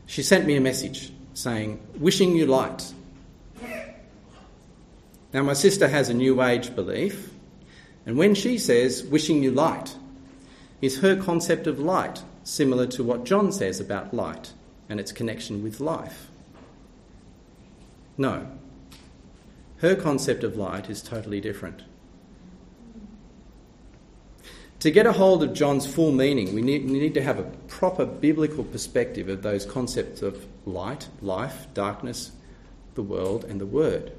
she 0.06 0.22
sent 0.22 0.46
me 0.46 0.56
a 0.56 0.60
message 0.60 1.12
saying, 1.34 1.80
Wishing 1.98 2.36
you 2.36 2.46
light. 2.46 2.92
Now, 5.32 5.42
my 5.42 5.54
sister 5.54 5.88
has 5.88 6.08
a 6.08 6.14
New 6.14 6.42
Age 6.42 6.74
belief, 6.74 7.30
and 8.04 8.16
when 8.16 8.34
she 8.34 8.58
says, 8.58 9.02
Wishing 9.02 9.42
you 9.42 9.50
light, 9.50 9.96
is 10.80 11.00
her 11.00 11.16
concept 11.16 11.66
of 11.66 11.78
light 11.78 12.22
similar 12.44 12.86
to 12.86 13.02
what 13.02 13.24
John 13.24 13.50
says 13.50 13.80
about 13.80 14.14
light 14.14 14.52
and 14.88 15.00
its 15.00 15.12
connection 15.12 15.62
with 15.62 15.80
life? 15.80 16.28
No. 18.16 18.46
Her 19.78 19.94
concept 19.94 20.44
of 20.44 20.56
light 20.56 20.88
is 20.88 21.02
totally 21.02 21.40
different. 21.40 21.82
To 24.80 24.90
get 24.90 25.06
a 25.06 25.12
hold 25.12 25.42
of 25.42 25.52
John's 25.52 25.86
full 25.86 26.12
meaning, 26.12 26.54
we 26.54 26.62
need, 26.62 26.84
we 26.84 26.98
need 26.98 27.14
to 27.14 27.22
have 27.22 27.38
a 27.38 27.50
proper 27.66 28.06
biblical 28.06 28.62
perspective 28.62 29.28
of 29.28 29.42
those 29.42 29.66
concepts 29.66 30.22
of 30.22 30.46
light, 30.64 31.08
life, 31.20 31.66
darkness, 31.74 32.30
the 32.94 33.02
world, 33.02 33.44
and 33.44 33.60
the 33.60 33.66
Word. 33.66 34.12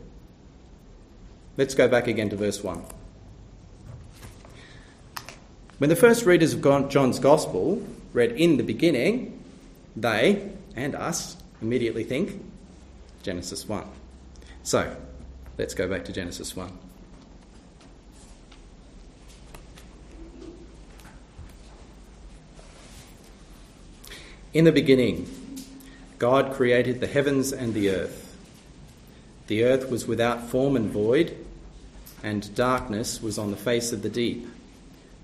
Let's 1.58 1.74
go 1.74 1.88
back 1.88 2.06
again 2.06 2.30
to 2.30 2.36
verse 2.36 2.64
1. 2.64 2.84
When 5.80 5.90
the 5.90 5.96
first 5.96 6.24
readers 6.24 6.54
of 6.54 6.62
John's 6.90 7.18
Gospel 7.18 7.84
read 8.14 8.32
in 8.34 8.58
the 8.58 8.64
beginning, 8.64 9.44
they 9.96 10.52
and 10.76 10.94
us 10.94 11.36
immediately 11.60 12.04
think 12.04 12.40
Genesis 13.24 13.68
1. 13.68 13.84
So, 14.62 14.96
let's 15.58 15.74
go 15.74 15.88
back 15.88 16.06
to 16.06 16.14
Genesis 16.14 16.56
1. 16.56 16.72
In 24.54 24.66
the 24.66 24.72
beginning, 24.72 25.28
God 26.20 26.54
created 26.54 27.02
the 27.02 27.08
heavens 27.08 27.52
and 27.52 27.74
the 27.74 27.90
earth. 27.90 28.36
The 29.48 29.64
earth 29.64 29.90
was 29.90 30.08
without 30.08 30.50
form 30.50 30.76
and 30.76 30.90
void, 30.92 31.46
and 32.24 32.54
darkness 32.56 33.22
was 33.22 33.38
on 33.38 33.52
the 33.52 33.58
face 33.58 33.92
of 33.92 34.02
the 34.02 34.10
deep, 34.10 34.48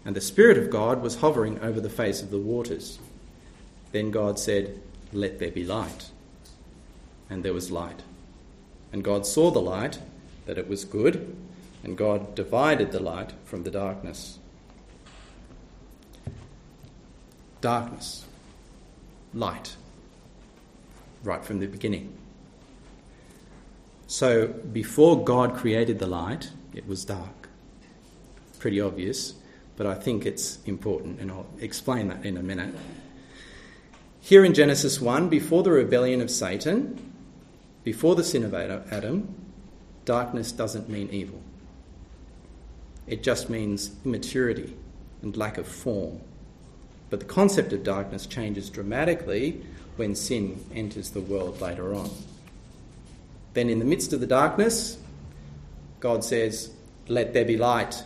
and 0.06 0.16
the 0.16 0.22
Spirit 0.22 0.58
of 0.58 0.70
God 0.70 1.02
was 1.02 1.18
hovering 1.18 1.60
over 1.60 1.80
the 1.80 1.90
face 1.90 2.22
of 2.22 2.30
the 2.30 2.40
waters. 2.40 3.00
Then 3.92 4.12
God 4.12 4.38
said, 4.38 4.82
Let 5.12 5.40
there 5.40 5.52
be 5.52 5.64
light. 5.64 6.10
And 7.30 7.44
there 7.44 7.54
was 7.54 7.72
light. 7.72 8.02
And 8.92 9.04
God 9.04 9.26
saw 9.26 9.50
the 9.50 9.62
light, 9.62 10.00
that 10.46 10.58
it 10.58 10.68
was 10.68 10.86
good, 10.86 11.36
and 11.84 11.98
God 11.98 12.36
divided 12.36 12.92
the 12.92 13.00
light 13.00 13.32
from 13.46 13.64
the 13.64 13.72
darkness. 13.72 14.40
Darkness 17.62 18.26
light 19.34 19.76
right 21.24 21.44
from 21.44 21.60
the 21.60 21.68
beginning. 21.68 22.14
So 24.08 24.48
before 24.48 25.24
God 25.24 25.56
created 25.56 26.00
the 26.00 26.08
light, 26.08 26.52
it 26.74 26.88
was 26.88 27.06
dark. 27.06 27.50
Pretty 28.60 28.80
obvious, 28.80 29.34
but 29.76 29.86
I 29.86 29.96
think 29.96 30.26
it's 30.26 30.60
important, 30.66 31.20
and 31.20 31.32
I'll 31.32 31.48
explain 31.60 32.08
that 32.10 32.26
in 32.26 32.38
a 32.38 32.44
minute. 32.44 32.74
Here 34.22 34.46
in 34.46 34.54
Genesis 34.54 35.02
1, 35.02 35.30
before 35.30 35.64
the 35.64 35.72
rebellion 35.72 36.22
of 36.22 36.32
Satan, 36.32 37.12
before 37.84 38.16
the 38.16 38.24
sin 38.24 38.44
of 38.44 38.54
Adam, 38.54 39.36
darkness 40.06 40.52
doesn't 40.52 40.90
mean 40.90 41.10
evil. 41.12 41.42
It 43.06 43.22
just 43.22 43.50
means 43.50 43.92
immaturity 44.06 44.78
and 45.22 45.36
lack 45.36 45.58
of 45.58 45.68
form 45.68 46.22
but 47.14 47.20
the 47.20 47.28
concept 47.28 47.72
of 47.74 47.84
darkness 47.84 48.26
changes 48.26 48.72
dramatically 48.72 49.62
when 49.98 50.16
sin 50.16 50.60
enters 50.74 51.12
the 51.12 51.22
world 51.22 51.62
later 51.62 51.94
on. 51.94 52.10
Then, 53.54 53.70
in 53.70 53.78
the 53.78 53.86
midst 53.86 54.14
of 54.14 54.20
the 54.20 54.26
darkness, 54.26 54.98
God 56.04 56.26
says, 56.26 56.70
Let 57.08 57.34
there 57.34 57.46
be 57.46 57.56
light. 57.56 58.04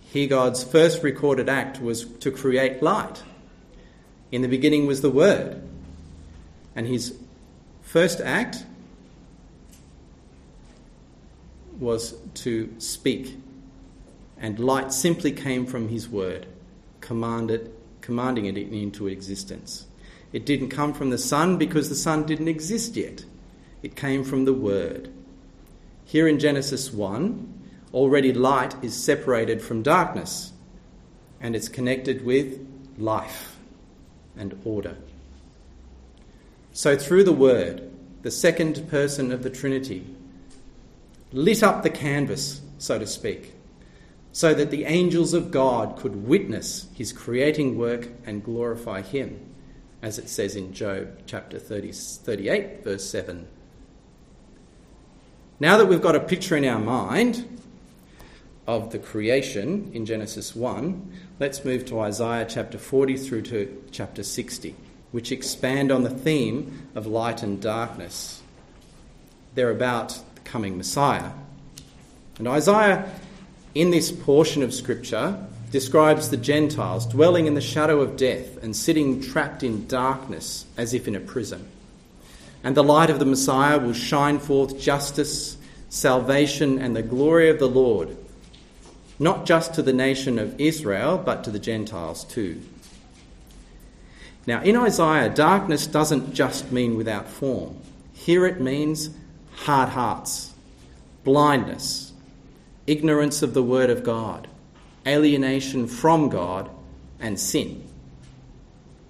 Here, 0.00 0.26
God's 0.26 0.64
first 0.64 1.04
recorded 1.04 1.48
act 1.48 1.80
was 1.80 2.04
to 2.04 2.32
create 2.32 2.82
light. 2.82 3.22
In 4.32 4.42
the 4.42 4.48
beginning 4.48 4.88
was 4.88 5.00
the 5.00 5.12
Word. 5.12 5.62
And 6.74 6.88
his 6.88 7.16
first 7.82 8.20
act 8.20 8.64
was 11.78 12.14
to 12.42 12.74
speak. 12.78 13.36
And 14.38 14.58
light 14.58 14.92
simply 14.92 15.30
came 15.30 15.66
from 15.66 15.88
his 15.88 16.08
Word 16.08 16.48
commanded, 17.00 17.72
commanding 18.00 18.46
it 18.46 18.56
into 18.56 19.06
existence. 19.06 19.86
It 20.32 20.44
didn't 20.44 20.70
come 20.70 20.94
from 20.94 21.10
the 21.10 21.18
sun 21.18 21.58
because 21.58 21.88
the 21.88 21.94
sun 21.94 22.26
didn't 22.26 22.48
exist 22.48 22.96
yet. 22.96 23.24
It 23.84 23.94
came 23.94 24.24
from 24.24 24.46
the 24.46 24.52
Word. 24.52 25.12
Here 26.10 26.26
in 26.26 26.40
Genesis 26.40 26.92
1, 26.92 27.70
already 27.94 28.32
light 28.32 28.74
is 28.82 28.96
separated 28.96 29.62
from 29.62 29.84
darkness. 29.84 30.52
and 31.40 31.54
it's 31.54 31.68
connected 31.68 32.24
with 32.24 32.66
life 32.98 33.56
and 34.36 34.60
order. 34.64 34.96
So, 36.72 36.96
through 36.96 37.24
the 37.24 37.32
Word, 37.32 37.88
the 38.22 38.30
second 38.30 38.88
person 38.90 39.30
of 39.30 39.42
the 39.44 39.48
Trinity 39.50 40.04
lit 41.32 41.62
up 41.62 41.82
the 41.82 41.90
canvas, 41.90 42.60
so 42.76 42.98
to 42.98 43.06
speak, 43.06 43.54
so 44.32 44.52
that 44.52 44.70
the 44.70 44.84
angels 44.84 45.32
of 45.32 45.52
God 45.52 45.96
could 45.96 46.26
witness 46.26 46.88
his 46.92 47.12
creating 47.12 47.78
work 47.78 48.08
and 48.26 48.44
glorify 48.44 49.00
him, 49.00 49.40
as 50.02 50.18
it 50.18 50.28
says 50.28 50.56
in 50.56 50.74
Job 50.74 51.20
chapter 51.24 51.58
30, 51.58 51.92
38, 51.92 52.84
verse 52.84 53.08
7. 53.08 53.46
Now 55.62 55.76
that 55.76 55.84
we've 55.84 56.00
got 56.00 56.16
a 56.16 56.20
picture 56.20 56.56
in 56.56 56.64
our 56.64 56.78
mind 56.78 57.58
of 58.66 58.92
the 58.92 58.98
creation 58.98 59.90
in 59.92 60.06
Genesis 60.06 60.56
1, 60.56 61.12
let's 61.38 61.66
move 61.66 61.84
to 61.86 62.00
Isaiah 62.00 62.46
chapter 62.48 62.78
40 62.78 63.18
through 63.18 63.42
to 63.42 63.84
chapter 63.90 64.22
60, 64.22 64.74
which 65.12 65.30
expand 65.30 65.92
on 65.92 66.02
the 66.02 66.08
theme 66.08 66.88
of 66.94 67.06
light 67.06 67.42
and 67.42 67.60
darkness. 67.60 68.40
They're 69.54 69.70
about 69.70 70.18
the 70.34 70.40
coming 70.44 70.78
Messiah. 70.78 71.30
And 72.38 72.48
Isaiah 72.48 73.12
in 73.74 73.90
this 73.90 74.10
portion 74.10 74.62
of 74.62 74.72
Scripture 74.72 75.46
describes 75.70 76.30
the 76.30 76.38
Gentiles 76.38 77.04
dwelling 77.04 77.46
in 77.46 77.52
the 77.52 77.60
shadow 77.60 78.00
of 78.00 78.16
death 78.16 78.56
and 78.62 78.74
sitting 78.74 79.20
trapped 79.20 79.62
in 79.62 79.86
darkness 79.86 80.64
as 80.78 80.94
if 80.94 81.06
in 81.06 81.14
a 81.14 81.20
prison. 81.20 81.68
And 82.62 82.76
the 82.76 82.84
light 82.84 83.10
of 83.10 83.18
the 83.18 83.24
Messiah 83.24 83.78
will 83.78 83.94
shine 83.94 84.38
forth 84.38 84.78
justice, 84.78 85.56
salvation, 85.88 86.78
and 86.78 86.94
the 86.94 87.02
glory 87.02 87.48
of 87.48 87.58
the 87.58 87.68
Lord, 87.68 88.16
not 89.18 89.46
just 89.46 89.74
to 89.74 89.82
the 89.82 89.92
nation 89.92 90.38
of 90.38 90.60
Israel, 90.60 91.18
but 91.18 91.44
to 91.44 91.50
the 91.50 91.58
Gentiles 91.58 92.24
too. 92.24 92.60
Now, 94.46 94.62
in 94.62 94.76
Isaiah, 94.76 95.28
darkness 95.28 95.86
doesn't 95.86 96.34
just 96.34 96.72
mean 96.72 96.96
without 96.96 97.28
form. 97.28 97.76
Here 98.12 98.46
it 98.46 98.60
means 98.60 99.10
hard 99.52 99.90
hearts, 99.90 100.52
blindness, 101.24 102.12
ignorance 102.86 103.42
of 103.42 103.54
the 103.54 103.62
Word 103.62 103.90
of 103.90 104.02
God, 104.02 104.48
alienation 105.06 105.86
from 105.86 106.28
God, 106.28 106.68
and 107.18 107.38
sin. 107.38 107.86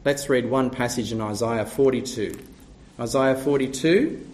Let's 0.04 0.28
read 0.28 0.50
one 0.50 0.70
passage 0.70 1.12
in 1.12 1.20
Isaiah 1.20 1.66
42. 1.66 2.38
Isaiah 3.00 3.36
42, 3.36 4.26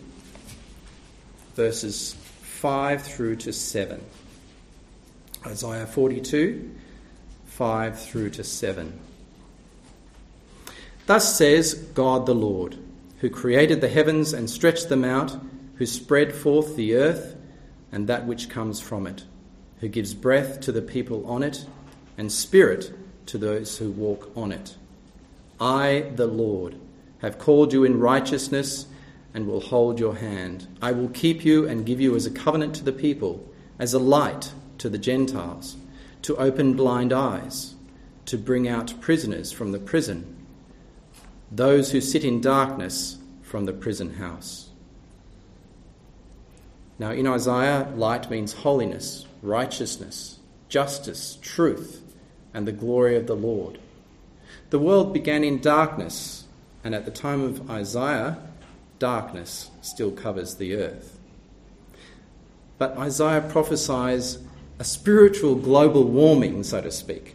verses 1.54 2.14
5 2.14 3.02
through 3.02 3.36
to 3.36 3.52
7. 3.52 4.02
Isaiah 5.46 5.86
42, 5.86 6.74
5 7.46 8.00
through 8.02 8.30
to 8.30 8.42
7. 8.42 9.00
Thus 11.06 11.38
says 11.38 11.74
God 11.74 12.26
the 12.26 12.34
Lord, 12.34 12.76
who 13.20 13.30
created 13.30 13.80
the 13.80 13.88
heavens 13.88 14.32
and 14.32 14.50
stretched 14.50 14.88
them 14.88 15.04
out, 15.04 15.38
who 15.76 15.86
spread 15.86 16.34
forth 16.34 16.74
the 16.74 16.96
earth 16.96 17.36
and 17.92 18.08
that 18.08 18.26
which 18.26 18.48
comes 18.48 18.80
from 18.80 19.06
it 19.06 19.24
who 19.80 19.88
gives 19.88 20.14
breath 20.14 20.60
to 20.60 20.72
the 20.72 20.82
people 20.82 21.26
on 21.26 21.42
it 21.42 21.66
and 22.16 22.30
spirit 22.32 22.92
to 23.26 23.38
those 23.38 23.78
who 23.78 23.90
walk 23.90 24.30
on 24.36 24.52
it. 24.52 24.76
I, 25.60 26.10
the 26.14 26.26
Lord, 26.26 26.76
have 27.20 27.38
called 27.38 27.72
you 27.72 27.84
in 27.84 28.00
righteousness 28.00 28.86
and 29.34 29.46
will 29.46 29.60
hold 29.60 30.00
your 30.00 30.16
hand. 30.16 30.66
I 30.80 30.92
will 30.92 31.08
keep 31.08 31.44
you 31.44 31.68
and 31.68 31.86
give 31.86 32.00
you 32.00 32.14
as 32.16 32.26
a 32.26 32.30
covenant 32.30 32.74
to 32.76 32.84
the 32.84 32.92
people, 32.92 33.46
as 33.78 33.92
a 33.92 33.98
light 33.98 34.52
to 34.78 34.88
the 34.88 34.98
Gentiles, 34.98 35.76
to 36.22 36.36
open 36.36 36.74
blind 36.74 37.12
eyes, 37.12 37.74
to 38.26 38.38
bring 38.38 38.66
out 38.66 39.00
prisoners 39.00 39.52
from 39.52 39.72
the 39.72 39.78
prison, 39.78 40.36
those 41.50 41.92
who 41.92 42.00
sit 42.00 42.24
in 42.24 42.40
darkness 42.40 43.18
from 43.42 43.66
the 43.66 43.72
prison 43.72 44.14
house. 44.14 44.70
Now, 46.98 47.10
in 47.10 47.26
Isaiah, 47.26 47.92
light 47.94 48.30
means 48.30 48.52
holiness, 48.52 49.26
righteousness, 49.42 50.38
justice, 50.68 51.38
truth, 51.42 52.02
and 52.54 52.66
the 52.66 52.72
glory 52.72 53.16
of 53.16 53.26
the 53.26 53.36
Lord. 53.36 53.78
The 54.70 54.78
world 54.78 55.12
began 55.12 55.44
in 55.44 55.60
darkness, 55.60 56.45
and 56.86 56.94
at 56.94 57.04
the 57.04 57.10
time 57.10 57.42
of 57.42 57.68
Isaiah, 57.68 58.38
darkness 59.00 59.72
still 59.82 60.12
covers 60.12 60.54
the 60.54 60.76
earth. 60.76 61.18
But 62.78 62.96
Isaiah 62.96 63.40
prophesies 63.40 64.38
a 64.78 64.84
spiritual 64.84 65.56
global 65.56 66.04
warming, 66.04 66.62
so 66.62 66.80
to 66.80 66.92
speak, 66.92 67.34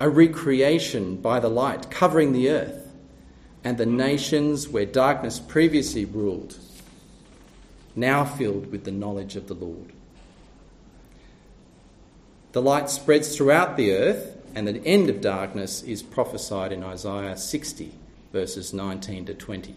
a 0.00 0.10
recreation 0.10 1.14
by 1.14 1.38
the 1.38 1.48
light 1.48 1.92
covering 1.92 2.32
the 2.32 2.50
earth 2.50 2.88
and 3.62 3.78
the 3.78 3.86
nations 3.86 4.68
where 4.68 4.84
darkness 4.84 5.38
previously 5.38 6.04
ruled, 6.04 6.58
now 7.94 8.24
filled 8.24 8.72
with 8.72 8.82
the 8.82 8.90
knowledge 8.90 9.36
of 9.36 9.46
the 9.46 9.54
Lord. 9.54 9.92
The 12.50 12.62
light 12.62 12.90
spreads 12.90 13.36
throughout 13.36 13.76
the 13.76 13.92
earth, 13.92 14.36
and 14.56 14.66
the 14.66 14.84
end 14.84 15.08
of 15.08 15.20
darkness 15.20 15.84
is 15.84 16.02
prophesied 16.02 16.72
in 16.72 16.82
Isaiah 16.82 17.36
60, 17.36 17.92
verses 18.32 18.72
19 18.72 19.26
to 19.26 19.34
20. 19.34 19.76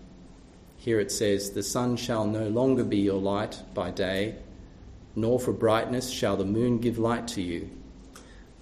Here 0.77 0.99
it 0.99 1.11
says, 1.11 1.51
The 1.51 1.61
sun 1.61 1.97
shall 1.97 2.25
no 2.25 2.47
longer 2.47 2.83
be 2.83 2.97
your 2.97 3.19
light 3.19 3.61
by 3.73 3.91
day, 3.91 4.35
nor 5.15 5.39
for 5.39 5.51
brightness 5.51 6.09
shall 6.09 6.37
the 6.37 6.45
moon 6.45 6.79
give 6.79 6.97
light 6.97 7.27
to 7.29 7.41
you. 7.41 7.69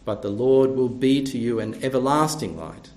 But 0.04 0.22
the 0.22 0.30
Lord 0.30 0.72
will 0.72 0.90
be 0.90 1.24
to 1.24 1.38
you 1.38 1.60
an 1.60 1.84
everlasting 1.84 2.58
light, 2.58 2.90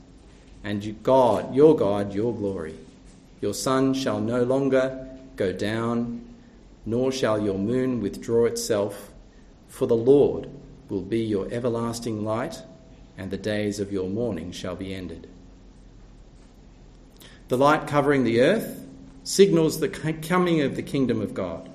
and 0.64 1.02
God, 1.02 1.54
your 1.54 1.76
God, 1.76 2.14
your 2.14 2.34
glory. 2.34 2.74
Your 3.40 3.54
sun 3.54 3.92
shall 3.94 4.20
no 4.20 4.42
longer 4.42 5.06
go 5.36 5.52
down, 5.52 6.24
nor 6.84 7.12
shall 7.12 7.40
your 7.40 7.58
moon 7.58 8.00
withdraw 8.00 8.46
itself, 8.46 9.12
for 9.68 9.86
the 9.86 9.96
Lord 9.96 10.48
will 10.88 11.02
be 11.02 11.20
your 11.20 11.52
everlasting 11.52 12.24
light, 12.24 12.62
and 13.18 13.30
the 13.30 13.36
days 13.36 13.80
of 13.80 13.92
your 13.92 14.08
mourning 14.08 14.50
shall 14.50 14.76
be 14.76 14.94
ended. 14.94 15.28
The 17.48 17.56
light 17.56 17.86
covering 17.86 18.24
the 18.24 18.40
earth 18.40 18.84
signals 19.24 19.80
the 19.80 19.88
coming 19.88 20.60
of 20.62 20.76
the 20.76 20.82
kingdom 20.82 21.20
of 21.20 21.34
God. 21.34 21.68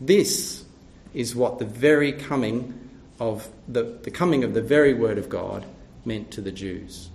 This 0.00 0.64
is 1.12 1.34
what 1.34 1.58
the 1.58 1.64
very 1.64 2.12
coming 2.12 2.90
of 3.20 3.48
the, 3.68 3.98
the 4.02 4.10
coming 4.10 4.44
of 4.44 4.54
the 4.54 4.62
very 4.62 4.94
word 4.94 5.18
of 5.18 5.28
God 5.28 5.64
meant 6.04 6.30
to 6.32 6.40
the 6.40 6.52
Jews. 6.52 7.08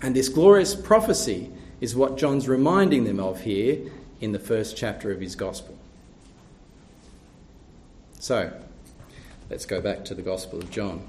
And 0.00 0.14
this 0.14 0.28
glorious 0.28 0.74
prophecy 0.74 1.50
is 1.80 1.94
what 1.94 2.16
John's 2.16 2.48
reminding 2.48 3.04
them 3.04 3.20
of 3.20 3.40
here 3.40 3.90
in 4.20 4.32
the 4.32 4.38
first 4.38 4.76
chapter 4.76 5.10
of 5.10 5.20
his 5.20 5.36
gospel. 5.36 5.76
So, 8.18 8.52
Let's 9.50 9.64
go 9.64 9.80
back 9.80 10.04
to 10.04 10.14
the 10.14 10.20
Gospel 10.20 10.58
of 10.58 10.70
John. 10.70 11.02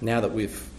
Now 0.00 0.20
that 0.20 0.30
we've 0.30 0.70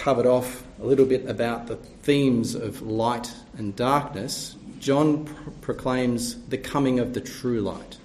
covered 0.00 0.26
off 0.26 0.64
a 0.80 0.84
little 0.86 1.04
bit 1.04 1.28
about 1.28 1.66
the 1.66 1.76
themes 1.76 2.54
of 2.54 2.80
light 2.80 3.30
and 3.58 3.76
darkness, 3.76 4.56
John 4.78 5.26
proclaims 5.60 6.42
the 6.46 6.56
coming 6.56 6.98
of 6.98 7.12
the 7.12 7.20
true 7.20 7.60
light, 7.60 7.98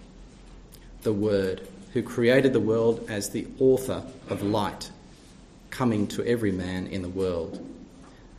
the 1.04 1.14
Word, 1.14 1.66
who 1.94 2.04
created 2.04 2.52
the 2.52 2.60
world 2.60 3.06
as 3.08 3.30
the 3.30 3.48
author 3.60 4.04
of 4.30 4.44
light, 4.44 4.92
coming 5.70 6.06
to 6.08 6.24
every 6.26 6.52
man 6.52 6.88
in 6.88 7.02
the 7.02 7.10
world. 7.10 7.66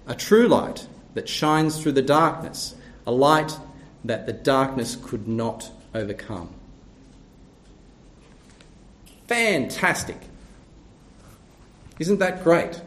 A 0.07 0.15
true 0.15 0.49
light 0.49 0.87
that 1.15 1.27
shines 1.27 1.81
through 1.81 1.93
the 1.93 2.03
darkness, 2.03 2.75
a 3.07 3.13
light 3.13 3.57
that 4.05 4.27
the 4.27 4.35
darkness 4.35 4.97
could 5.03 5.27
not 5.27 5.71
overcome. 5.95 6.51
Fantastic. 9.29 10.19
Isn't 11.99 12.19
that 12.19 12.45
great? 12.45 12.83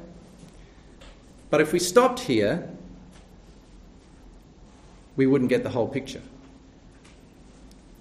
But 1.50 1.62
if 1.62 1.74
we 1.74 1.80
stopped 1.80 2.20
here, 2.22 2.70
we 5.16 5.26
wouldn't 5.26 5.50
get 5.50 5.64
the 5.64 5.70
whole 5.70 5.88
picture. 5.88 6.22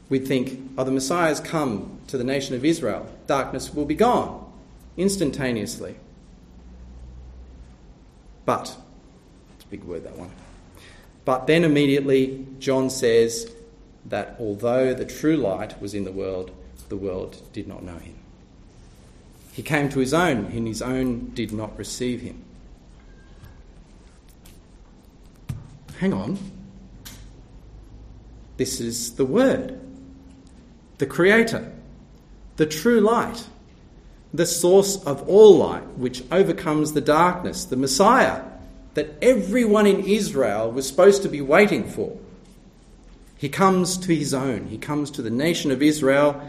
We'd 0.09 0.27
think, 0.27 0.59
oh, 0.79 0.85
the 0.85 0.91
Messiah's 0.91 1.41
come 1.41 2.01
to 2.07 2.17
the 2.17 2.25
nation 2.25 2.55
of 2.55 2.65
Israel. 2.65 3.07
Darkness 3.27 3.75
will 3.75 3.85
be 3.85 3.95
gone 3.95 4.51
instantaneously. 4.97 5.97
But, 8.45 8.77
it's 9.57 9.65
a 9.65 9.69
big 9.69 9.85
word, 9.85 10.05
that 10.05 10.17
one. 10.17 10.31
But 11.25 11.47
then 11.47 11.65
immediately, 11.65 12.47
John 12.59 12.89
says 12.89 13.53
that 14.07 14.37
although 14.41 14.95
the 14.95 15.05
true 15.05 15.37
light 15.37 15.79
was 15.81 15.93
in 15.93 16.05
the 16.05 16.13
world, 16.13 16.51
the 16.89 16.97
world 16.97 17.43
did 17.53 17.69
not 17.69 17.83
know 17.83 17.99
him. 17.99 18.15
He 19.53 19.63
came 19.63 19.91
to 19.91 19.99
his 19.99 20.15
own, 20.15 20.47
and 20.47 20.67
his 20.67 20.81
own 20.81 21.33
did 21.35 21.53
not 21.53 21.77
receive 21.77 22.23
him. 22.23 22.43
Hang 25.99 26.13
on. 26.13 26.39
This 28.57 28.81
is 28.81 29.17
the 29.17 29.25
Word, 29.25 29.81
the 30.99 31.07
Creator, 31.07 31.73
the 32.57 32.67
true 32.67 33.01
light, 33.01 33.47
the 34.33 34.47
source 34.47 35.03
of 35.05 35.29
all 35.29 35.57
light, 35.57 35.87
which 35.97 36.23
overcomes 36.31 36.93
the 36.93 37.01
darkness, 37.01 37.65
the 37.65 37.77
Messiah 37.77 38.43
that 38.95 39.17
everyone 39.23 39.87
in 39.87 40.01
Israel 40.01 40.71
was 40.71 40.87
supposed 40.87 41.23
to 41.23 41.29
be 41.29 41.41
waiting 41.41 41.89
for. 41.89 42.17
He 43.37 43.49
comes 43.49 43.97
to 43.99 44.15
his 44.15 44.35
own, 44.35 44.67
he 44.67 44.79
comes 44.79 45.11
to 45.13 45.23
the 45.23 45.31
nation 45.31 45.71
of 45.71 45.83
Israel 45.83 46.41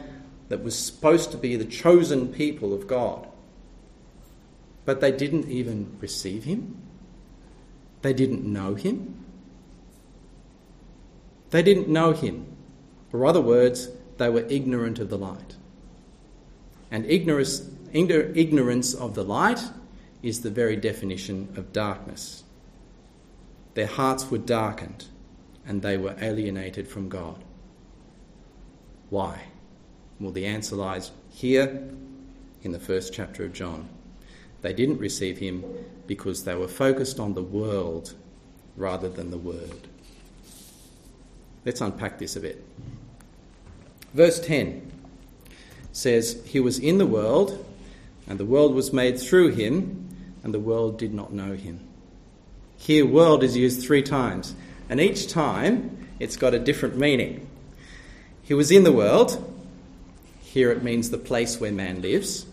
that 0.50 0.64
was 0.64 0.78
supposed 0.78 1.32
to 1.32 1.38
be 1.38 1.56
the 1.56 1.66
chosen 1.66 2.28
people 2.28 2.74
of 2.74 2.88
God. 2.88 3.28
But 4.86 5.02
they 5.02 5.12
didn't 5.12 5.48
even 5.48 5.96
receive 6.00 6.44
him, 6.44 6.78
they 8.04 8.14
didn't 8.14 8.46
know 8.46 8.76
him. 8.76 9.26
They 11.50 11.64
didn't 11.64 11.88
know 11.88 12.12
him. 12.12 12.46
Or 13.12 13.26
other 13.26 13.42
words, 13.42 13.90
they 14.18 14.30
were 14.30 14.46
ignorant 14.50 15.00
of 15.00 15.10
the 15.10 15.18
light. 15.18 15.56
And 16.92 17.06
ignorance, 17.06 17.70
ignorance 17.94 18.94
of 18.94 19.16
the 19.16 19.24
light 19.24 19.62
is 20.22 20.42
the 20.42 20.50
very 20.50 20.76
definition 20.76 21.54
of 21.56 21.74
darkness. 21.74 22.44
Their 23.74 23.88
hearts 23.88 24.30
were 24.30 24.38
darkened 24.38 25.06
and 25.66 25.82
they 25.82 25.98
were 25.98 26.16
alienated 26.20 26.88
from 26.88 27.10
God. 27.10 27.44
Why? 29.10 29.44
Well, 30.20 30.32
the 30.32 30.46
answer 30.46 30.76
lies 30.76 31.12
here 31.30 31.90
in 32.62 32.72
the 32.72 32.80
first 32.80 33.14
chapter 33.14 33.46
of 33.46 33.54
John. 33.54 33.88
They 34.62 34.74
didn't 34.74 34.98
receive 34.98 35.38
him 35.38 35.64
because 36.08 36.44
they 36.44 36.56
were 36.56 36.68
focused 36.68 37.20
on 37.20 37.34
the 37.34 37.44
world 37.44 38.16
rather 38.76 39.10
than 39.10 39.32
the 39.32 39.38
word. 39.38 39.88
Let's 41.70 41.82
unpack 41.82 42.18
this 42.18 42.36
a 42.36 42.40
bit. 42.40 42.66
Verse 44.16 44.40
10 44.40 44.92
says, 45.92 46.42
He 46.48 46.60
was 46.60 46.80
in 46.80 46.98
the 46.98 47.06
world, 47.06 47.64
and 48.26 48.40
the 48.40 48.46
world 48.46 48.74
was 48.74 48.92
made 48.92 49.20
through 49.20 49.50
him, 49.50 50.10
and 50.44 50.52
the 50.52 50.60
world 50.60 50.98
did 50.98 51.14
not 51.14 51.32
know 51.32 51.54
him. 51.54 51.88
Here, 52.80 53.06
world 53.06 53.44
is 53.44 53.56
used 53.56 53.84
three 53.84 54.02
times, 54.02 54.56
and 54.90 55.00
each 55.00 55.28
time 55.28 56.08
it's 56.20 56.38
got 56.38 56.56
a 56.56 56.60
different 56.60 56.98
meaning. 56.98 57.48
He 58.42 58.56
was 58.56 58.72
in 58.72 58.84
the 58.84 58.92
world, 58.92 59.38
here 60.42 60.72
it 60.72 60.82
means 60.82 61.12
the 61.12 61.20
place 61.20 61.60
where 61.60 61.72
man 61.72 62.02
lives, 62.02 62.48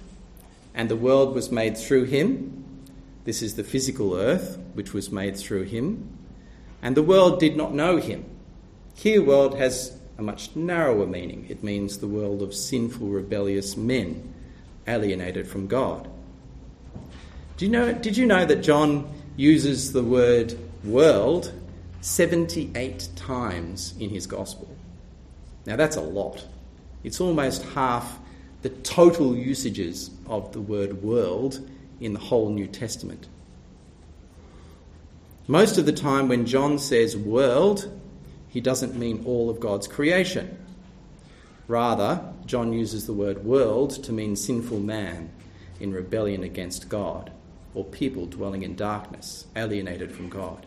and 0.74 0.90
the 0.90 0.94
world 0.94 1.35
was 1.35 1.50
made 1.50 1.79
through 1.79 2.05
him. 2.05 2.66
This 3.24 3.40
is 3.40 3.55
the 3.55 3.64
physical 3.64 4.14
earth, 4.14 4.59
which 4.74 4.92
was 4.92 5.11
made 5.11 5.38
through 5.38 5.62
him, 5.62 6.07
and 6.83 6.94
the 6.94 7.02
world 7.02 7.40
did 7.40 7.57
not 7.57 7.72
know 7.72 7.96
him. 7.96 8.36
Here, 8.96 9.22
world 9.22 9.59
has 9.59 9.96
a 10.18 10.22
much 10.22 10.56
narrower 10.56 11.06
meaning. 11.06 11.46
It 11.50 11.62
means 11.62 11.98
the 11.98 12.09
world 12.09 12.42
of 12.42 12.54
sinful, 12.54 13.06
rebellious 13.09 13.76
men, 13.76 14.35
alienated 14.88 15.46
from 15.46 15.66
God. 15.66 16.09
Do 17.59 17.66
you 17.66 17.70
know, 17.70 17.92
did 17.92 18.16
you 18.16 18.26
know 18.26 18.46
that 18.46 18.62
John 18.62 19.09
uses 19.37 19.92
the 19.92 20.02
word 20.02 20.59
world 20.82 21.52
78 22.00 23.11
times 23.16 23.94
in 24.00 24.09
his 24.09 24.26
gospel? 24.26 24.74
Now 25.66 25.76
that's 25.76 25.96
a 25.96 26.02
lot. 26.02 26.46
It's 27.04 27.20
almost 27.20 27.62
half 27.64 28.18
the 28.62 28.70
total 28.70 29.37
usages 29.37 30.11
of 30.26 30.52
the 30.52 30.61
word 30.61 31.02
world 31.02 31.68
in 32.00 32.14
the 32.14 32.18
whole 32.18 32.48
New 32.48 32.66
Testament. 32.66 33.28
Most 35.46 35.78
of 35.78 35.87
the 35.87 35.92
time, 35.92 36.28
when 36.28 36.46
John 36.46 36.78
says 36.78 37.16
world, 37.16 37.95
he 38.57 38.62
doesn't 38.62 38.97
mean 38.97 39.23
all 39.27 39.51
of 39.51 39.61
God's 39.61 39.87
creation. 39.87 40.57
Rather, 41.69 42.33
John 42.47 42.73
uses 42.73 43.05
the 43.05 43.12
word 43.12 43.45
world 43.45 44.03
to 44.05 44.14
mean 44.14 44.35
sinful 44.35 44.81
man 44.81 45.29
in 45.79 45.92
rebellion 45.92 46.42
against 46.42 46.88
God, 46.88 47.31
or 47.75 47.85
people 47.85 48.25
dwelling 48.25 48.62
in 48.62 48.75
darkness, 48.75 49.45
alienated 49.55 50.11
from 50.11 50.31
God. 50.31 50.64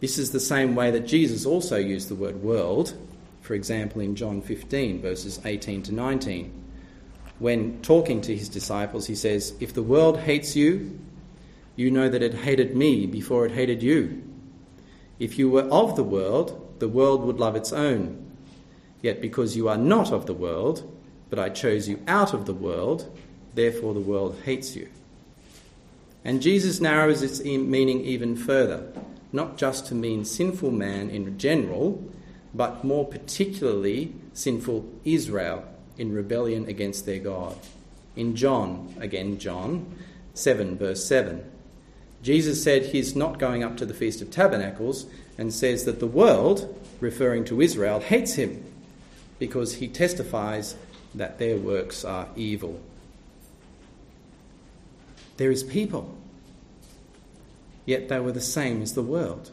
This 0.00 0.18
is 0.18 0.32
the 0.32 0.38
same 0.38 0.74
way 0.74 0.90
that 0.90 1.06
Jesus 1.06 1.46
also 1.46 1.78
used 1.78 2.10
the 2.10 2.14
word 2.14 2.42
world, 2.42 2.92
for 3.40 3.54
example, 3.54 4.02
in 4.02 4.14
John 4.14 4.42
15, 4.42 5.00
verses 5.00 5.40
18 5.46 5.84
to 5.84 5.94
19. 5.94 6.52
When 7.38 7.80
talking 7.80 8.20
to 8.20 8.36
his 8.36 8.50
disciples, 8.50 9.06
he 9.06 9.14
says, 9.14 9.54
If 9.60 9.72
the 9.72 9.82
world 9.82 10.18
hates 10.18 10.54
you, 10.54 11.00
you 11.74 11.90
know 11.90 12.10
that 12.10 12.22
it 12.22 12.34
hated 12.34 12.76
me 12.76 13.06
before 13.06 13.46
it 13.46 13.52
hated 13.52 13.82
you. 13.82 14.33
If 15.24 15.38
you 15.38 15.48
were 15.48 15.66
of 15.70 15.96
the 15.96 16.04
world, 16.04 16.76
the 16.80 16.88
world 16.88 17.24
would 17.24 17.40
love 17.40 17.56
its 17.56 17.72
own. 17.72 18.30
Yet 19.00 19.22
because 19.22 19.56
you 19.56 19.70
are 19.70 19.78
not 19.78 20.12
of 20.12 20.26
the 20.26 20.34
world, 20.34 20.86
but 21.30 21.38
I 21.38 21.48
chose 21.48 21.88
you 21.88 21.98
out 22.06 22.34
of 22.34 22.44
the 22.44 22.52
world, 22.52 23.10
therefore 23.54 23.94
the 23.94 24.00
world 24.00 24.38
hates 24.44 24.76
you. 24.76 24.86
And 26.26 26.42
Jesus 26.42 26.78
narrows 26.78 27.22
its 27.22 27.42
meaning 27.42 28.02
even 28.02 28.36
further, 28.36 28.92
not 29.32 29.56
just 29.56 29.86
to 29.86 29.94
mean 29.94 30.26
sinful 30.26 30.72
man 30.72 31.08
in 31.08 31.38
general, 31.38 32.06
but 32.52 32.84
more 32.84 33.06
particularly 33.06 34.12
sinful 34.34 34.86
Israel 35.06 35.64
in 35.96 36.12
rebellion 36.12 36.68
against 36.68 37.06
their 37.06 37.18
God. 37.18 37.56
In 38.14 38.36
John, 38.36 38.94
again, 39.00 39.38
John 39.38 39.86
7, 40.34 40.76
verse 40.76 41.02
7, 41.02 41.50
Jesus 42.24 42.64
said 42.64 42.86
he's 42.86 43.14
not 43.14 43.38
going 43.38 43.62
up 43.62 43.76
to 43.76 43.84
the 43.84 43.92
Feast 43.92 44.22
of 44.22 44.30
Tabernacles 44.30 45.04
and 45.36 45.52
says 45.52 45.84
that 45.84 46.00
the 46.00 46.06
world, 46.06 46.74
referring 46.98 47.44
to 47.44 47.60
Israel, 47.60 48.00
hates 48.00 48.32
him 48.32 48.64
because 49.38 49.74
he 49.74 49.88
testifies 49.88 50.74
that 51.14 51.38
their 51.38 51.58
works 51.58 52.02
are 52.02 52.28
evil. 52.34 52.80
There 55.36 55.50
is 55.50 55.62
people, 55.62 56.16
yet 57.84 58.08
they 58.08 58.20
were 58.20 58.32
the 58.32 58.40
same 58.40 58.80
as 58.80 58.94
the 58.94 59.02
world. 59.02 59.50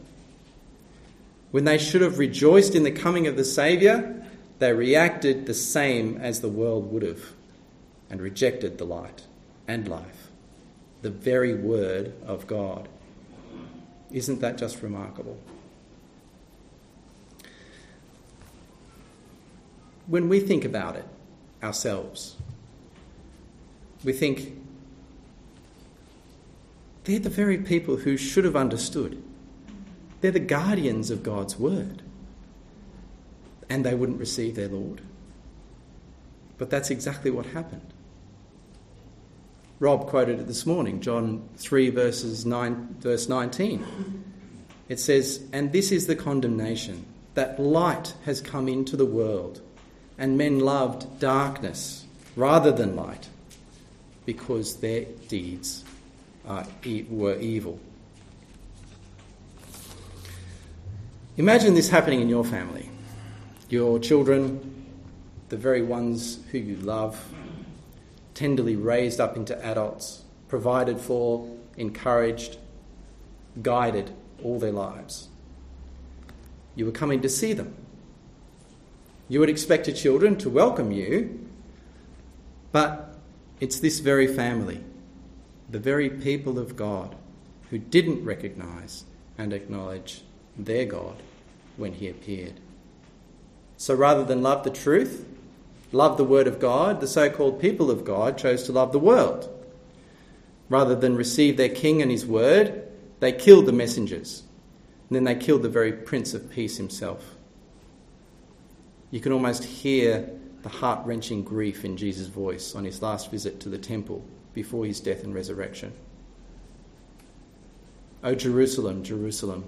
When 1.50 1.64
they 1.64 1.76
should 1.76 2.00
have 2.00 2.18
rejoiced 2.18 2.74
in 2.74 2.84
the 2.84 2.90
coming 2.90 3.26
of 3.26 3.36
the 3.36 3.44
Saviour, 3.44 4.14
they 4.60 4.72
reacted 4.72 5.44
the 5.44 5.52
same 5.52 6.16
as 6.16 6.40
the 6.40 6.48
world 6.48 6.90
would 6.90 7.02
have 7.02 7.34
and 8.08 8.22
rejected 8.22 8.78
the 8.78 8.86
light 8.86 9.26
and 9.68 9.86
life 9.86 10.21
the 11.02 11.10
very 11.10 11.54
word 11.54 12.14
of 12.24 12.46
God. 12.46 12.88
Isn't 14.10 14.40
that 14.40 14.56
just 14.56 14.82
remarkable? 14.82 15.38
When 20.06 20.28
we 20.28 20.40
think 20.40 20.64
about 20.64 20.96
it 20.96 21.04
ourselves, 21.62 22.36
we 24.04 24.12
think 24.12 24.58
they're 27.04 27.18
the 27.18 27.30
very 27.30 27.58
people 27.58 27.96
who 27.98 28.16
should 28.16 28.44
have 28.44 28.56
understood. 28.56 29.22
They're 30.20 30.30
the 30.30 30.40
guardians 30.40 31.10
of 31.10 31.22
God's 31.22 31.58
word. 31.58 32.02
And 33.68 33.84
they 33.84 33.94
wouldn't 33.94 34.20
receive 34.20 34.54
their 34.54 34.68
Lord. 34.68 35.00
But 36.58 36.70
that's 36.70 36.90
exactly 36.90 37.30
what 37.30 37.46
happened. 37.46 37.91
Rob 39.82 40.06
quoted 40.06 40.38
it 40.38 40.46
this 40.46 40.64
morning, 40.64 41.00
John 41.00 41.42
3, 41.56 41.90
verses 41.90 42.46
9, 42.46 42.98
verse 43.00 43.28
19. 43.28 44.24
It 44.88 45.00
says, 45.00 45.42
And 45.52 45.72
this 45.72 45.90
is 45.90 46.06
the 46.06 46.14
condemnation, 46.14 47.04
that 47.34 47.58
light 47.58 48.14
has 48.24 48.40
come 48.40 48.68
into 48.68 48.96
the 48.96 49.04
world, 49.04 49.60
and 50.16 50.38
men 50.38 50.60
loved 50.60 51.18
darkness 51.18 52.06
rather 52.36 52.70
than 52.70 52.94
light, 52.94 53.28
because 54.24 54.76
their 54.76 55.04
deeds 55.26 55.82
were 56.46 57.36
evil. 57.40 57.80
Imagine 61.36 61.74
this 61.74 61.88
happening 61.88 62.20
in 62.20 62.28
your 62.28 62.44
family. 62.44 62.88
Your 63.68 63.98
children, 63.98 64.86
the 65.48 65.56
very 65.56 65.82
ones 65.82 66.38
who 66.52 66.58
you 66.58 66.76
love, 66.76 67.20
tenderly 68.42 68.74
raised 68.74 69.20
up 69.20 69.36
into 69.36 69.56
adults, 69.64 70.24
provided 70.48 70.98
for, 70.98 71.48
encouraged, 71.76 72.58
guided 73.62 74.10
all 74.42 74.58
their 74.58 74.72
lives. 74.72 75.28
You 76.74 76.86
were 76.86 76.90
coming 76.90 77.22
to 77.22 77.28
see 77.28 77.52
them. 77.52 77.72
You 79.28 79.38
would 79.38 79.48
expect 79.48 79.86
your 79.86 79.94
children 79.94 80.34
to 80.38 80.50
welcome 80.50 80.90
you, 80.90 81.48
but 82.72 83.16
it's 83.60 83.78
this 83.78 84.00
very 84.00 84.26
family, 84.26 84.82
the 85.70 85.78
very 85.78 86.10
people 86.10 86.58
of 86.58 86.74
God, 86.74 87.14
who 87.70 87.78
didn't 87.78 88.24
recognize 88.24 89.04
and 89.38 89.52
acknowledge 89.52 90.22
their 90.58 90.84
God 90.84 91.22
when 91.76 91.92
He 91.92 92.08
appeared. 92.08 92.54
So 93.76 93.94
rather 93.94 94.24
than 94.24 94.42
love 94.42 94.64
the 94.64 94.70
truth, 94.70 95.31
love 95.92 96.16
the 96.16 96.24
Word 96.24 96.46
of 96.46 96.58
God, 96.58 97.00
the 97.00 97.06
so 97.06 97.30
called 97.30 97.60
people 97.60 97.90
of 97.90 98.04
God 98.04 98.38
chose 98.38 98.64
to 98.64 98.72
love 98.72 98.92
the 98.92 98.98
world. 98.98 99.48
Rather 100.68 100.94
than 100.94 101.16
receive 101.16 101.56
their 101.56 101.68
King 101.68 102.02
and 102.02 102.10
his 102.10 102.26
Word, 102.26 102.88
they 103.20 103.32
killed 103.32 103.66
the 103.66 103.72
messengers. 103.72 104.42
And 105.08 105.16
then 105.16 105.24
they 105.24 105.34
killed 105.34 105.62
the 105.62 105.68
very 105.68 105.92
Prince 105.92 106.34
of 106.34 106.50
Peace 106.50 106.78
himself. 106.78 107.36
You 109.10 109.20
can 109.20 109.32
almost 109.32 109.62
hear 109.64 110.30
the 110.62 110.68
heart 110.68 111.04
wrenching 111.06 111.44
grief 111.44 111.84
in 111.84 111.96
Jesus' 111.96 112.28
voice 112.28 112.74
on 112.74 112.84
his 112.84 113.02
last 113.02 113.30
visit 113.30 113.60
to 113.60 113.68
the 113.68 113.78
temple 113.78 114.24
before 114.54 114.86
his 114.86 115.00
death 115.00 115.24
and 115.24 115.34
resurrection. 115.34 115.92
O 118.24 118.34
Jerusalem, 118.34 119.02
Jerusalem, 119.02 119.64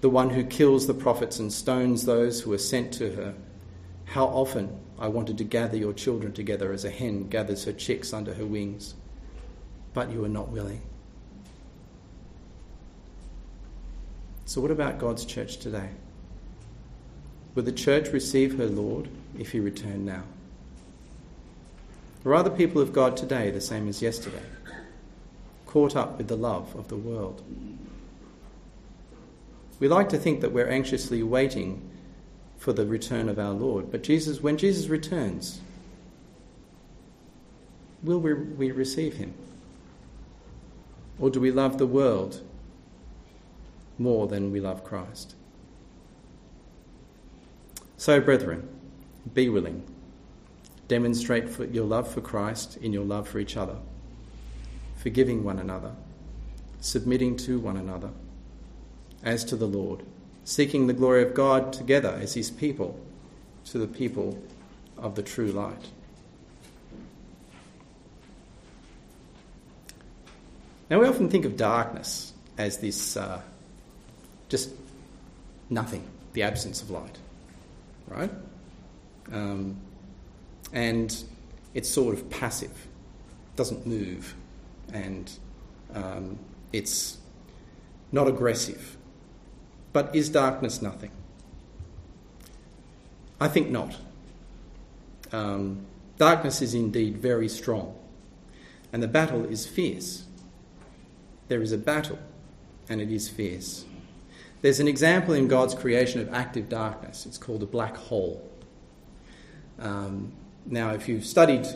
the 0.00 0.10
one 0.10 0.30
who 0.30 0.44
kills 0.44 0.86
the 0.86 0.94
prophets 0.94 1.38
and 1.38 1.52
stones 1.52 2.04
those 2.04 2.40
who 2.40 2.52
are 2.52 2.58
sent 2.58 2.92
to 2.94 3.12
her, 3.12 3.34
how 4.06 4.26
often 4.26 4.80
I 4.98 5.08
wanted 5.08 5.38
to 5.38 5.44
gather 5.44 5.76
your 5.76 5.92
children 5.92 6.32
together 6.32 6.72
as 6.72 6.84
a 6.84 6.90
hen 6.90 7.28
gathers 7.28 7.64
her 7.64 7.72
chicks 7.72 8.12
under 8.12 8.32
her 8.34 8.46
wings, 8.46 8.94
but 9.92 10.10
you 10.10 10.20
were 10.20 10.28
not 10.28 10.48
willing. 10.48 10.80
So, 14.46 14.60
what 14.60 14.70
about 14.70 14.98
God's 14.98 15.24
church 15.24 15.58
today? 15.58 15.90
Will 17.54 17.64
the 17.64 17.72
church 17.72 18.12
receive 18.12 18.58
her 18.58 18.66
Lord 18.66 19.08
if 19.38 19.52
he 19.52 19.60
returned 19.60 20.06
now? 20.06 20.22
Or 22.24 22.34
are 22.34 22.42
the 22.42 22.50
people 22.50 22.80
of 22.80 22.92
God 22.92 23.16
today 23.16 23.50
the 23.50 23.60
same 23.60 23.88
as 23.88 24.02
yesterday, 24.02 24.42
caught 25.66 25.96
up 25.96 26.16
with 26.16 26.28
the 26.28 26.36
love 26.36 26.74
of 26.76 26.88
the 26.88 26.96
world? 26.96 27.42
We 29.78 29.88
like 29.88 30.08
to 30.10 30.18
think 30.18 30.40
that 30.40 30.52
we're 30.52 30.68
anxiously 30.68 31.22
waiting 31.22 31.85
for 32.66 32.72
the 32.72 32.84
return 32.84 33.28
of 33.28 33.38
our 33.38 33.52
Lord, 33.52 33.92
but 33.92 34.02
Jesus, 34.02 34.40
when 34.40 34.58
Jesus 34.58 34.88
returns, 34.88 35.60
will 38.02 38.18
we, 38.18 38.34
we 38.34 38.72
receive 38.72 39.14
him? 39.14 39.34
Or 41.20 41.30
do 41.30 41.38
we 41.38 41.52
love 41.52 41.78
the 41.78 41.86
world 41.86 42.42
more 43.98 44.26
than 44.26 44.50
we 44.50 44.58
love 44.58 44.82
Christ? 44.82 45.36
So, 47.96 48.20
brethren, 48.20 48.68
be 49.32 49.48
willing. 49.48 49.84
Demonstrate 50.88 51.48
for 51.48 51.66
your 51.66 51.86
love 51.86 52.12
for 52.12 52.20
Christ 52.20 52.78
in 52.78 52.92
your 52.92 53.04
love 53.04 53.28
for 53.28 53.38
each 53.38 53.56
other, 53.56 53.76
forgiving 54.96 55.44
one 55.44 55.60
another, 55.60 55.92
submitting 56.80 57.36
to 57.36 57.60
one 57.60 57.76
another, 57.76 58.10
as 59.22 59.44
to 59.44 59.54
the 59.54 59.68
Lord, 59.68 60.02
seeking 60.46 60.86
the 60.86 60.92
glory 60.92 61.24
of 61.24 61.34
God 61.34 61.72
together 61.72 62.16
as 62.22 62.34
His 62.34 62.52
people 62.52 62.98
to 63.64 63.78
the 63.78 63.86
people 63.88 64.40
of 64.96 65.16
the 65.16 65.22
true 65.22 65.48
light. 65.48 65.90
Now, 70.88 71.00
we 71.00 71.08
often 71.08 71.28
think 71.28 71.44
of 71.44 71.56
darkness 71.56 72.32
as 72.56 72.78
this 72.78 73.16
uh, 73.16 73.42
just 74.48 74.70
nothing, 75.68 76.08
the 76.32 76.44
absence 76.44 76.80
of 76.80 76.90
light, 76.90 77.18
right? 78.06 78.30
Um, 79.32 79.76
and 80.72 81.24
it's 81.74 81.88
sort 81.88 82.14
of 82.14 82.30
passive, 82.30 82.86
doesn't 83.56 83.84
move, 83.84 84.36
and 84.92 85.28
um, 85.92 86.38
it's 86.72 87.18
not 88.12 88.28
aggressive. 88.28 88.96
But 89.96 90.14
is 90.14 90.28
darkness 90.28 90.82
nothing? 90.82 91.10
I 93.40 93.48
think 93.48 93.70
not. 93.70 93.96
Um, 95.32 95.86
darkness 96.18 96.60
is 96.60 96.74
indeed 96.74 97.16
very 97.16 97.48
strong, 97.48 97.96
and 98.92 99.02
the 99.02 99.08
battle 99.08 99.46
is 99.46 99.64
fierce. 99.64 100.26
There 101.48 101.62
is 101.62 101.72
a 101.72 101.78
battle, 101.78 102.18
and 102.90 103.00
it 103.00 103.10
is 103.10 103.30
fierce. 103.30 103.86
There's 104.60 104.80
an 104.80 104.86
example 104.86 105.32
in 105.32 105.48
God's 105.48 105.72
creation 105.74 106.20
of 106.20 106.30
active 106.34 106.68
darkness. 106.68 107.24
It's 107.24 107.38
called 107.38 107.62
a 107.62 107.66
black 107.66 107.96
hole. 107.96 108.46
Um, 109.78 110.30
now, 110.66 110.90
if 110.90 111.08
you've 111.08 111.24
studied 111.24 111.66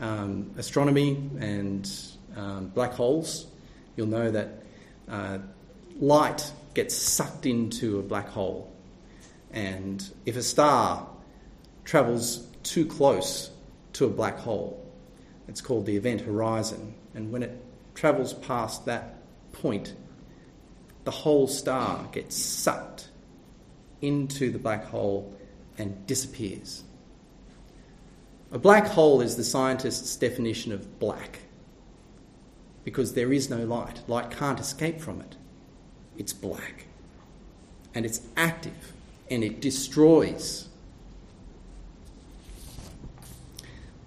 um, 0.00 0.50
astronomy 0.58 1.30
and 1.38 1.88
um, 2.34 2.72
black 2.74 2.94
holes, 2.94 3.46
you'll 3.94 4.08
know 4.08 4.28
that 4.32 4.64
uh, 5.08 5.38
light 6.00 6.52
gets 6.74 6.94
sucked 6.94 7.46
into 7.46 7.98
a 7.98 8.02
black 8.02 8.28
hole. 8.28 8.72
And 9.52 10.02
if 10.24 10.36
a 10.36 10.42
star 10.42 11.06
travels 11.84 12.46
too 12.62 12.86
close 12.86 13.50
to 13.94 14.06
a 14.06 14.10
black 14.10 14.38
hole, 14.38 14.82
it's 15.48 15.60
called 15.60 15.86
the 15.86 15.96
event 15.96 16.22
horizon. 16.22 16.94
And 17.14 17.30
when 17.30 17.42
it 17.42 17.62
travels 17.94 18.32
past 18.32 18.86
that 18.86 19.16
point, 19.52 19.94
the 21.04 21.10
whole 21.10 21.48
star 21.48 22.08
gets 22.12 22.36
sucked 22.36 23.08
into 24.00 24.50
the 24.50 24.58
black 24.58 24.84
hole 24.84 25.36
and 25.78 26.06
disappears. 26.06 26.84
A 28.50 28.58
black 28.58 28.86
hole 28.86 29.20
is 29.20 29.36
the 29.36 29.44
scientist's 29.44 30.14
definition 30.16 30.72
of 30.72 30.98
black 30.98 31.40
because 32.84 33.14
there 33.14 33.32
is 33.32 33.48
no 33.48 33.64
light. 33.64 34.02
Light 34.08 34.30
can't 34.30 34.60
escape 34.60 35.00
from 35.00 35.20
it. 35.20 35.36
It's 36.18 36.32
black. 36.32 36.86
And 37.94 38.04
it's 38.06 38.20
active 38.36 38.92
and 39.30 39.42
it 39.42 39.60
destroys. 39.60 40.68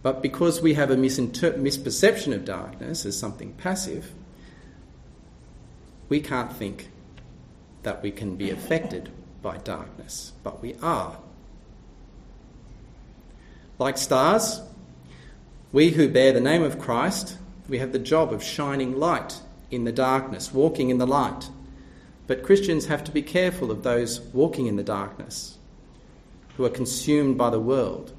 But 0.03 0.21
because 0.21 0.61
we 0.61 0.75
have 0.75 0.91
a 0.91 0.95
misinter- 0.95 1.57
misperception 1.57 2.33
of 2.33 2.45
darkness 2.45 3.05
as 3.05 3.17
something 3.17 3.53
passive, 3.53 4.11
we 6.09 6.19
can't 6.19 6.53
think 6.53 6.89
that 7.81 8.03
we 8.03 8.11
can 8.11 8.35
be 8.35 8.51
affected 8.51 9.09
by 9.41 9.57
darkness, 9.57 10.33
but 10.43 10.61
we 10.61 10.75
are. 10.81 11.17
Like 13.79 13.97
stars, 13.97 14.61
we 15.71 15.91
who 15.91 16.07
bear 16.07 16.31
the 16.31 16.39
name 16.39 16.63
of 16.63 16.79
Christ, 16.79 17.37
we 17.67 17.79
have 17.79 17.91
the 17.91 17.99
job 17.99 18.31
of 18.31 18.43
shining 18.43 18.99
light 18.99 19.41
in 19.71 19.83
the 19.83 19.91
darkness, 19.91 20.53
walking 20.53 20.89
in 20.89 20.99
the 20.99 21.07
light. 21.07 21.49
But 22.27 22.43
Christians 22.43 22.87
have 22.87 23.03
to 23.03 23.11
be 23.11 23.21
careful 23.21 23.71
of 23.71 23.83
those 23.83 24.19
walking 24.19 24.67
in 24.67 24.75
the 24.75 24.83
darkness, 24.83 25.57
who 26.57 26.65
are 26.65 26.69
consumed 26.69 27.37
by 27.37 27.49
the 27.49 27.59
world 27.59 28.13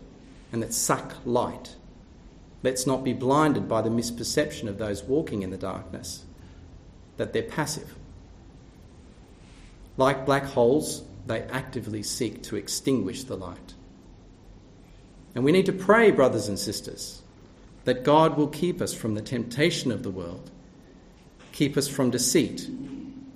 and 0.53 0.63
that 0.63 0.75
suck 0.75 1.17
light. 1.25 1.75
Let's 2.63 2.87
not 2.87 3.05
be 3.05 3.13
blinded 3.13 3.69
by 3.69 3.83
the 3.83 3.91
misperception 3.91 4.69
of 4.69 4.79
those 4.79 5.03
walking 5.03 5.43
in 5.43 5.51
the 5.51 5.57
darkness 5.57 6.25
that 7.17 7.33
they're 7.33 7.43
passive. 7.43 7.95
Like 9.97 10.27
black 10.27 10.45
holes, 10.45 11.03
they 11.27 11.43
actively 11.43 12.03
seek 12.03 12.43
to 12.45 12.57
extinguish 12.57 13.25
the 13.25 13.37
light. 13.37 13.75
And 15.35 15.45
we 15.45 15.53
need 15.53 15.67
to 15.67 15.73
pray, 15.73 16.11
brothers 16.11 16.49
and 16.49 16.59
sisters, 16.59 17.23
that 17.85 18.05
God 18.05 18.37
will 18.37 18.49
keep 18.49 18.81
us 18.81 18.93
from 18.93 19.15
the 19.15 19.23
temptation 19.23 19.91
of 19.91 20.03
the 20.03 20.11
world, 20.11 20.51
keep 21.53 21.77
us 21.77 21.89
from 21.89 22.11
deceit, 22.11 22.69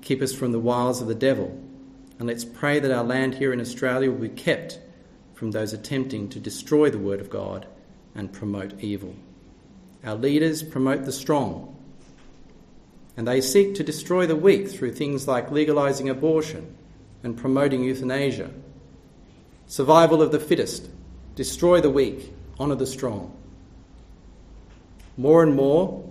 keep 0.03 0.23
us 0.23 0.35
from 0.35 0.53
the 0.53 0.61
wiles 0.61 1.01
of 1.01 1.09
the 1.09 1.15
devil. 1.15 1.59
And 2.19 2.29
let's 2.29 2.45
pray 2.45 2.81
that 2.81 2.91
our 2.91 3.05
land 3.05 3.35
here 3.35 3.53
in 3.53 3.61
Australia 3.61 4.11
will 4.11 4.19
be 4.19 4.29
kept 4.29 4.79
from 5.35 5.51
those 5.51 5.73
attempting 5.73 6.29
to 6.31 6.41
destroy 6.41 6.91
the 6.91 6.99
Word 6.99 7.21
of 7.21 7.31
God 7.31 7.67
and 8.15 8.33
promote 8.33 8.81
evil. 8.81 9.15
Our 10.05 10.15
leaders 10.15 10.63
promote 10.63 11.05
the 11.05 11.13
strong 11.13 11.77
and 13.17 13.27
they 13.27 13.41
seek 13.41 13.75
to 13.75 13.85
destroy 13.85 14.27
the 14.27 14.37
weak 14.37 14.69
through 14.71 14.93
things 14.93 15.29
like 15.29 15.51
legalising 15.51 16.11
abortion 16.11 16.75
and 17.23 17.37
promoting 17.37 17.83
euthanasia. 17.85 18.51
Survival 19.67 20.23
of 20.23 20.33
the 20.33 20.41
fittest, 20.41 20.89
destroy 21.35 21.81
the 21.81 21.91
weak, 21.91 22.33
honour 22.59 22.77
the 22.77 22.87
strong. 22.87 23.37
More 25.17 25.43
and 25.43 25.55
more 25.55 26.09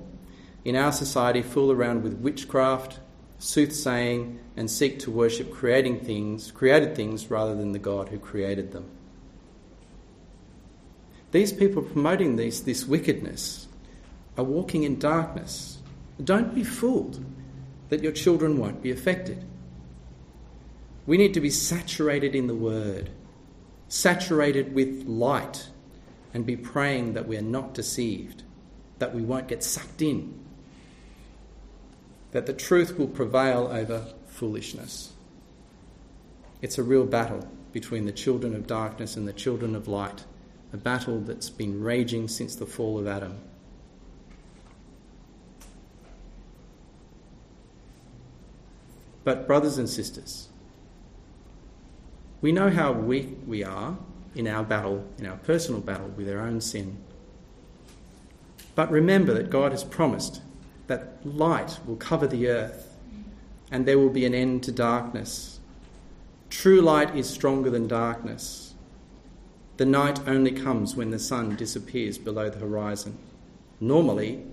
in 0.64 0.76
our 0.76 0.92
society 0.92 1.42
fool 1.42 1.72
around 1.72 2.04
with 2.04 2.14
witchcraft, 2.14 3.00
soothsaying, 3.40 4.40
and 4.56 4.70
seek 4.70 5.00
to 5.00 5.12
worship 5.12 5.52
creating 5.52 6.02
things, 6.02 6.52
created 6.52 6.96
things 6.96 7.32
rather 7.32 7.56
than 7.56 7.72
the 7.72 7.80
God 7.80 8.10
who 8.10 8.20
created 8.20 8.72
them. 8.74 8.86
These 11.32 11.54
people 11.54 11.82
promoting 11.82 12.36
these, 12.36 12.64
this 12.64 12.86
wickedness 12.86 13.68
are 14.38 14.44
walking 14.44 14.84
in 14.84 15.00
darkness 15.00 15.80
don't 16.24 16.54
be 16.54 16.64
fooled 16.64 17.24
that 17.90 18.04
your 18.04 18.12
children 18.12 18.58
won't 18.58 18.82
be 18.82 18.92
affected. 18.92 19.46
We 21.06 21.18
need 21.18 21.34
to 21.34 21.42
be 21.42 21.50
saturated 21.50 22.36
in 22.36 22.48
the 22.48 22.56
Word, 22.56 23.10
saturated 23.88 24.74
with 24.74 25.06
light, 25.08 25.70
and 26.34 26.46
be 26.46 26.56
praying 26.56 27.14
that 27.14 27.28
we 27.28 27.38
are 27.38 27.42
not 27.42 27.74
deceived, 27.74 28.44
that 29.00 29.16
we 29.16 29.22
won't 29.22 29.48
get 29.48 29.64
sucked 29.64 30.02
in, 30.02 30.38
that 32.32 32.46
the 32.46 32.54
truth 32.54 32.98
will 32.98 33.08
prevail 33.08 33.68
over 33.72 34.06
foolishness. 34.28 35.14
It's 36.62 36.78
a 36.78 36.84
real 36.84 37.06
battle 37.06 37.48
between 37.72 38.06
the 38.06 38.12
children 38.12 38.56
of 38.56 38.68
darkness 38.68 39.16
and 39.16 39.28
the 39.28 39.34
children 39.34 39.76
of 39.76 39.88
light, 39.88 40.26
a 40.74 40.78
battle 40.78 41.20
that's 41.20 41.50
been 41.50 41.82
raging 41.82 42.28
since 42.28 42.56
the 42.56 42.66
fall 42.66 43.00
of 43.00 43.08
Adam. 43.08 43.40
But, 49.24 49.48
brothers 49.48 49.78
and 49.78 49.90
sisters, 49.90 50.48
we 52.42 52.52
know 52.52 52.70
how 52.70 52.92
weak 52.92 53.38
we 53.46 53.64
are 53.64 53.98
in 54.34 54.48
our 54.48 54.64
battle, 54.64 55.06
in 55.18 55.26
our 55.26 55.38
personal 55.38 55.82
battle 55.82 56.08
with 56.08 56.30
our 56.30 56.40
own 56.40 56.62
sin. 56.62 56.98
But 58.76 58.90
remember 58.90 59.34
that 59.34 59.50
God 59.50 59.72
has 59.72 59.84
promised 59.84 60.42
that 60.90 61.24
light 61.24 61.80
will 61.86 61.96
cover 61.96 62.26
the 62.26 62.50
earth 62.50 62.98
and 63.72 63.86
there 63.86 64.00
will 64.00 64.10
be 64.10 64.26
an 64.26 64.34
end 64.34 64.64
to 64.64 64.72
darkness. 64.72 65.60
True 66.50 66.82
light 66.82 67.16
is 67.16 67.30
stronger 67.30 67.70
than 67.70 67.88
darkness. 67.88 68.74
The 69.78 69.86
night 69.86 70.20
only 70.28 70.52
comes 70.52 70.96
when 70.96 71.12
the 71.12 71.20
sun 71.20 71.56
disappears 71.56 72.18
below 72.18 72.50
the 72.50 72.58
horizon. 72.58 73.20
Normally, 73.80 74.44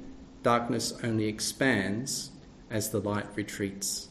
darkness 0.42 0.92
only 1.02 1.24
expands 1.24 2.30
as 2.70 2.90
the 2.90 3.00
light 3.00 3.26
retreats. 3.34 4.08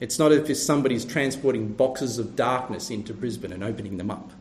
It's 0.00 0.18
not 0.18 0.32
as 0.32 0.48
if 0.48 0.56
somebody's 0.56 1.04
transporting 1.04 1.74
boxes 1.74 2.18
of 2.18 2.36
darkness 2.36 2.88
into 2.88 3.12
Brisbane 3.12 3.52
and 3.52 3.62
opening 3.62 3.98
them 3.98 4.10
up. 4.10 4.32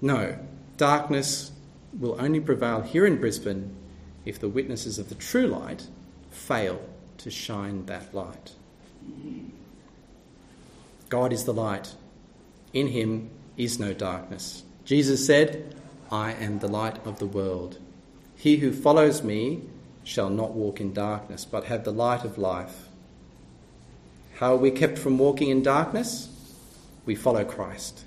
No, 0.00 0.38
darkness 0.78 1.52
will 1.98 2.16
only 2.18 2.40
prevail 2.40 2.80
here 2.80 3.06
in 3.06 3.20
Brisbane 3.20 3.74
if 4.28 4.38
the 4.38 4.48
witnesses 4.48 4.98
of 4.98 5.08
the 5.08 5.14
true 5.14 5.46
light 5.46 5.86
fail 6.30 6.80
to 7.16 7.30
shine 7.30 7.86
that 7.86 8.14
light. 8.14 8.52
God 11.08 11.32
is 11.32 11.44
the 11.44 11.54
light. 11.54 11.94
In 12.74 12.88
him 12.88 13.30
is 13.56 13.80
no 13.80 13.94
darkness. 13.94 14.62
Jesus 14.84 15.26
said, 15.26 15.74
I 16.12 16.32
am 16.32 16.58
the 16.58 16.68
light 16.68 17.04
of 17.06 17.18
the 17.18 17.26
world. 17.26 17.78
He 18.36 18.58
who 18.58 18.72
follows 18.72 19.22
me 19.22 19.62
shall 20.04 20.30
not 20.30 20.52
walk 20.52 20.80
in 20.80 20.92
darkness, 20.92 21.44
but 21.44 21.64
have 21.64 21.84
the 21.84 21.92
light 21.92 22.24
of 22.24 22.36
life. 22.36 22.88
How 24.36 24.52
are 24.52 24.58
we 24.58 24.70
kept 24.70 24.98
from 24.98 25.18
walking 25.18 25.48
in 25.48 25.62
darkness? 25.62 26.28
We 27.06 27.14
follow 27.14 27.44
Christ. 27.44 28.04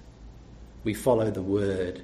We 0.84 0.94
follow 0.94 1.32
the 1.32 1.42
Word. 1.42 2.04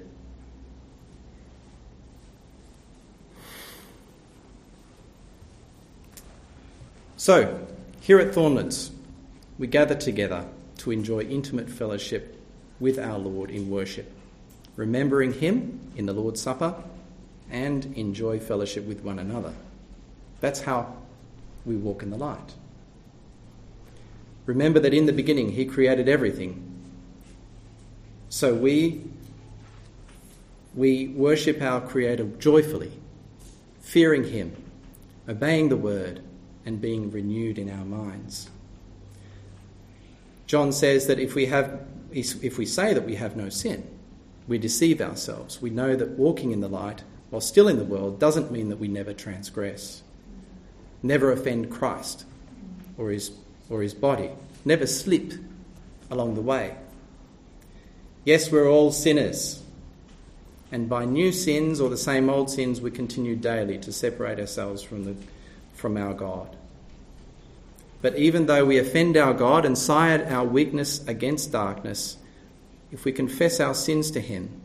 So, 7.18 7.66
here 8.00 8.20
at 8.20 8.32
Thornlands, 8.32 8.92
we 9.58 9.66
gather 9.66 9.96
together 9.96 10.46
to 10.76 10.92
enjoy 10.92 11.22
intimate 11.22 11.68
fellowship 11.68 12.40
with 12.78 12.96
our 12.96 13.18
Lord 13.18 13.50
in 13.50 13.68
worship, 13.68 14.08
remembering 14.76 15.32
Him 15.32 15.80
in 15.96 16.06
the 16.06 16.12
Lord's 16.12 16.40
Supper 16.40 16.76
and 17.50 17.86
enjoy 17.96 18.38
fellowship 18.38 18.84
with 18.84 19.02
one 19.02 19.18
another. 19.18 19.52
That's 20.40 20.60
how 20.60 20.94
we 21.66 21.74
walk 21.74 22.04
in 22.04 22.10
the 22.10 22.16
light. 22.16 22.54
Remember 24.46 24.78
that 24.78 24.94
in 24.94 25.06
the 25.06 25.12
beginning 25.12 25.50
He 25.50 25.64
created 25.64 26.08
everything. 26.08 26.72
So 28.28 28.54
we, 28.54 29.02
we 30.72 31.08
worship 31.08 31.60
our 31.62 31.80
Creator 31.80 32.26
joyfully, 32.38 32.92
fearing 33.80 34.22
Him, 34.22 34.54
obeying 35.28 35.68
the 35.68 35.76
Word, 35.76 36.22
and 36.68 36.82
being 36.82 37.10
renewed 37.10 37.58
in 37.58 37.70
our 37.70 37.84
minds. 37.86 38.50
John 40.46 40.70
says 40.70 41.06
that 41.06 41.18
if 41.18 41.34
we, 41.34 41.46
have, 41.46 41.80
if 42.12 42.58
we 42.58 42.66
say 42.66 42.92
that 42.92 43.06
we 43.06 43.14
have 43.14 43.36
no 43.36 43.48
sin, 43.48 43.88
we 44.46 44.58
deceive 44.58 45.00
ourselves. 45.00 45.62
We 45.62 45.70
know 45.70 45.96
that 45.96 46.10
walking 46.10 46.50
in 46.50 46.60
the 46.60 46.68
light 46.68 47.04
while 47.30 47.40
still 47.40 47.68
in 47.68 47.78
the 47.78 47.86
world 47.86 48.20
doesn't 48.20 48.52
mean 48.52 48.68
that 48.68 48.76
we 48.76 48.86
never 48.86 49.14
transgress, 49.14 50.02
never 51.02 51.32
offend 51.32 51.70
Christ 51.70 52.26
or 52.98 53.12
his, 53.12 53.30
or 53.70 53.80
his 53.80 53.94
body, 53.94 54.30
never 54.66 54.86
slip 54.86 55.32
along 56.10 56.34
the 56.34 56.42
way. 56.42 56.76
Yes, 58.26 58.52
we're 58.52 58.68
all 58.68 58.92
sinners, 58.92 59.62
and 60.70 60.86
by 60.86 61.06
new 61.06 61.32
sins 61.32 61.80
or 61.80 61.88
the 61.88 61.96
same 61.96 62.28
old 62.28 62.50
sins, 62.50 62.82
we 62.82 62.90
continue 62.90 63.36
daily 63.36 63.78
to 63.78 63.90
separate 63.90 64.38
ourselves 64.38 64.82
from, 64.82 65.04
the, 65.04 65.16
from 65.72 65.96
our 65.96 66.12
God. 66.12 66.57
But 68.00 68.16
even 68.16 68.46
though 68.46 68.64
we 68.64 68.78
offend 68.78 69.16
our 69.16 69.34
God 69.34 69.64
and 69.64 69.76
side 69.76 70.30
our 70.30 70.44
weakness 70.44 71.04
against 71.06 71.52
darkness, 71.52 72.16
if 72.92 73.04
we 73.04 73.12
confess 73.12 73.60
our 73.60 73.74
sins 73.74 74.10
to 74.12 74.20
Him 74.20 74.60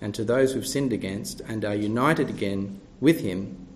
and 0.00 0.14
to 0.14 0.24
those 0.24 0.54
we've 0.54 0.66
sinned 0.66 0.92
against 0.92 1.40
and 1.42 1.64
are 1.64 1.74
united 1.74 2.30
again 2.30 2.80
with 3.00 3.20
Him 3.20 3.66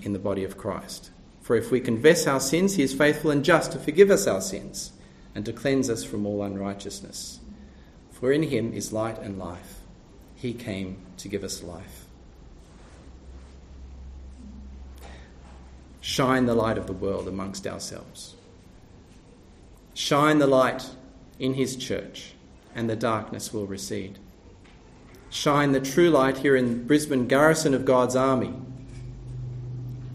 in 0.00 0.12
the 0.12 0.18
body 0.18 0.44
of 0.44 0.56
Christ. 0.56 1.10
For 1.42 1.56
if 1.56 1.70
we 1.70 1.80
confess 1.80 2.26
our 2.26 2.40
sins, 2.40 2.74
He 2.74 2.82
is 2.82 2.94
faithful 2.94 3.30
and 3.30 3.44
just 3.44 3.72
to 3.72 3.78
forgive 3.78 4.10
us 4.10 4.26
our 4.26 4.40
sins 4.40 4.92
and 5.34 5.44
to 5.44 5.52
cleanse 5.52 5.90
us 5.90 6.02
from 6.02 6.26
all 6.26 6.42
unrighteousness. 6.42 7.40
For 8.10 8.32
in 8.32 8.44
Him 8.44 8.72
is 8.72 8.92
light 8.92 9.18
and 9.18 9.38
life. 9.38 9.80
He 10.34 10.52
came 10.54 10.96
to 11.18 11.28
give 11.28 11.44
us 11.44 11.62
life. 11.62 12.06
Shine 16.00 16.46
the 16.46 16.54
light 16.54 16.78
of 16.78 16.86
the 16.86 16.92
world 16.92 17.28
amongst 17.28 17.66
ourselves. 17.66 18.34
Shine 19.98 20.38
the 20.38 20.46
light 20.46 20.90
in 21.40 21.54
his 21.54 21.74
church, 21.74 22.34
and 22.72 22.88
the 22.88 22.94
darkness 22.94 23.52
will 23.52 23.66
recede. 23.66 24.20
Shine 25.28 25.72
the 25.72 25.80
true 25.80 26.08
light 26.08 26.38
here 26.38 26.54
in 26.54 26.86
Brisbane, 26.86 27.26
garrison 27.26 27.74
of 27.74 27.84
God's 27.84 28.14
army, 28.14 28.54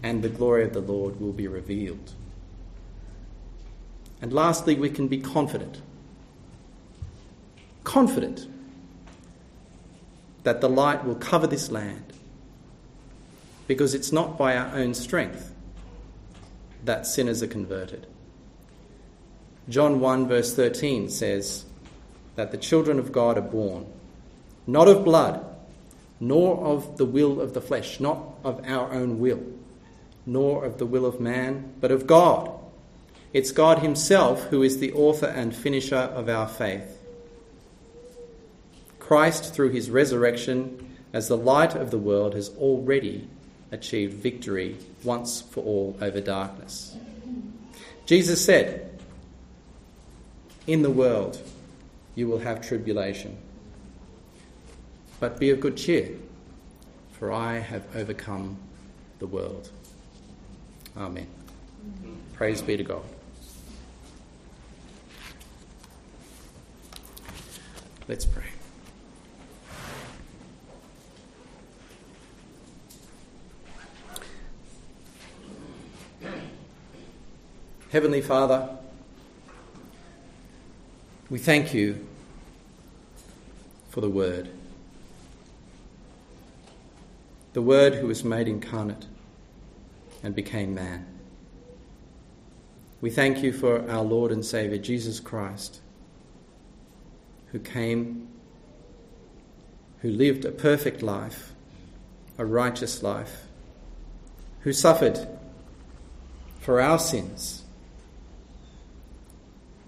and 0.02 0.22
the 0.22 0.30
glory 0.30 0.64
of 0.64 0.72
the 0.72 0.80
Lord 0.80 1.20
will 1.20 1.34
be 1.34 1.46
revealed. 1.46 2.14
And 4.22 4.32
lastly, 4.32 4.74
we 4.74 4.88
can 4.88 5.06
be 5.06 5.18
confident. 5.18 5.82
Confident 7.84 8.48
that 10.44 10.62
the 10.62 10.70
light 10.70 11.04
will 11.04 11.16
cover 11.16 11.46
this 11.46 11.70
land 11.70 12.14
because 13.66 13.92
it's 13.92 14.12
not 14.12 14.38
by 14.38 14.56
our 14.56 14.74
own 14.74 14.94
strength 14.94 15.54
that 16.86 17.06
sinners 17.06 17.42
are 17.42 17.46
converted. 17.46 18.06
John 19.68 20.00
1, 20.00 20.28
verse 20.28 20.54
13 20.54 21.08
says 21.08 21.64
that 22.36 22.50
the 22.50 22.58
children 22.58 22.98
of 22.98 23.12
God 23.12 23.38
are 23.38 23.42
born, 23.42 23.86
not 24.66 24.88
of 24.88 25.04
blood, 25.04 25.44
nor 26.20 26.58
of 26.58 26.98
the 26.98 27.04
will 27.04 27.40
of 27.40 27.54
the 27.54 27.60
flesh, 27.60 27.98
not 27.98 28.18
of 28.44 28.60
our 28.66 28.92
own 28.92 29.18
will, 29.18 29.42
nor 30.26 30.64
of 30.64 30.78
the 30.78 30.86
will 30.86 31.06
of 31.06 31.20
man, 31.20 31.72
but 31.80 31.90
of 31.90 32.06
God. 32.06 32.50
It's 33.32 33.50
God 33.50 33.80
Himself 33.80 34.44
who 34.44 34.62
is 34.62 34.78
the 34.78 34.92
author 34.92 35.26
and 35.26 35.54
finisher 35.54 35.96
of 35.96 36.28
our 36.28 36.46
faith. 36.46 36.98
Christ, 38.98 39.54
through 39.54 39.70
His 39.70 39.90
resurrection 39.90 40.96
as 41.12 41.28
the 41.28 41.36
light 41.36 41.74
of 41.74 41.90
the 41.90 41.98
world, 41.98 42.34
has 42.34 42.50
already 42.50 43.28
achieved 43.72 44.14
victory 44.14 44.76
once 45.02 45.40
for 45.40 45.64
all 45.64 45.96
over 46.00 46.20
darkness. 46.20 46.96
Jesus 48.06 48.44
said, 48.44 48.93
in 50.66 50.82
the 50.82 50.90
world 50.90 51.40
you 52.14 52.28
will 52.28 52.38
have 52.38 52.66
tribulation. 52.66 53.36
But 55.20 55.38
be 55.38 55.50
of 55.50 55.60
good 55.60 55.76
cheer, 55.76 56.10
for 57.12 57.32
I 57.32 57.58
have 57.58 57.84
overcome 57.96 58.56
the 59.18 59.26
world. 59.26 59.70
Amen. 60.96 61.26
Praise 62.34 62.62
be 62.62 62.76
to 62.76 62.82
God. 62.82 63.02
Let's 68.06 68.26
pray. 68.26 68.44
Heavenly 77.90 78.20
Father, 78.20 78.76
we 81.34 81.40
thank 81.40 81.74
you 81.74 82.06
for 83.88 84.00
the 84.00 84.08
Word. 84.08 84.48
The 87.54 87.60
Word 87.60 87.96
who 87.96 88.06
was 88.06 88.22
made 88.22 88.46
incarnate 88.46 89.06
and 90.22 90.32
became 90.32 90.76
man. 90.76 91.04
We 93.00 93.10
thank 93.10 93.42
you 93.42 93.52
for 93.52 93.90
our 93.90 94.04
Lord 94.04 94.30
and 94.30 94.44
Saviour, 94.44 94.78
Jesus 94.78 95.18
Christ, 95.18 95.80
who 97.46 97.58
came, 97.58 98.28
who 100.02 100.10
lived 100.10 100.44
a 100.44 100.52
perfect 100.52 101.02
life, 101.02 101.52
a 102.38 102.44
righteous 102.44 103.02
life, 103.02 103.48
who 104.60 104.72
suffered 104.72 105.26
for 106.60 106.80
our 106.80 107.00
sins, 107.00 107.64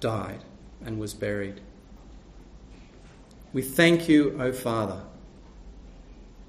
died 0.00 0.40
and 0.86 0.98
was 0.98 1.12
buried. 1.12 1.60
We 3.52 3.60
thank 3.60 4.08
you, 4.08 4.36
O 4.40 4.52
Father, 4.52 5.02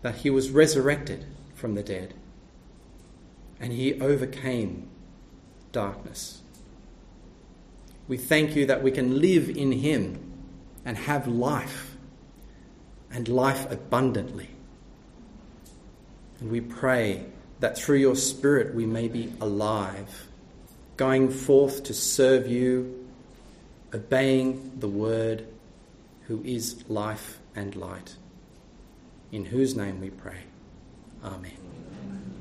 that 0.03 0.15
he 0.15 0.29
was 0.29 0.51
resurrected 0.51 1.25
from 1.55 1.75
the 1.75 1.83
dead 1.83 2.13
and 3.59 3.73
he 3.73 3.99
overcame 3.99 4.87
darkness. 5.71 6.41
We 8.07 8.17
thank 8.17 8.55
you 8.55 8.65
that 8.67 8.83
we 8.83 8.91
can 8.91 9.19
live 9.19 9.49
in 9.49 9.71
him 9.71 10.23
and 10.85 10.97
have 10.97 11.27
life, 11.27 11.97
and 13.11 13.27
life 13.27 13.69
abundantly. 13.69 14.49
And 16.39 16.49
we 16.49 16.61
pray 16.61 17.25
that 17.59 17.77
through 17.77 17.97
your 17.97 18.15
Spirit 18.15 18.73
we 18.73 18.85
may 18.85 19.07
be 19.07 19.33
alive, 19.41 20.27
going 20.95 21.29
forth 21.29 21.83
to 21.83 21.93
serve 21.93 22.47
you, 22.47 22.96
obeying 23.93 24.79
the 24.79 24.87
Word, 24.87 25.47
who 26.27 26.41
is 26.43 26.87
life 26.89 27.39
and 27.55 27.75
light. 27.75 28.15
In 29.31 29.45
whose 29.45 29.75
name 29.75 29.99
we 29.99 30.09
pray. 30.09 30.43
Amen. 31.23 31.56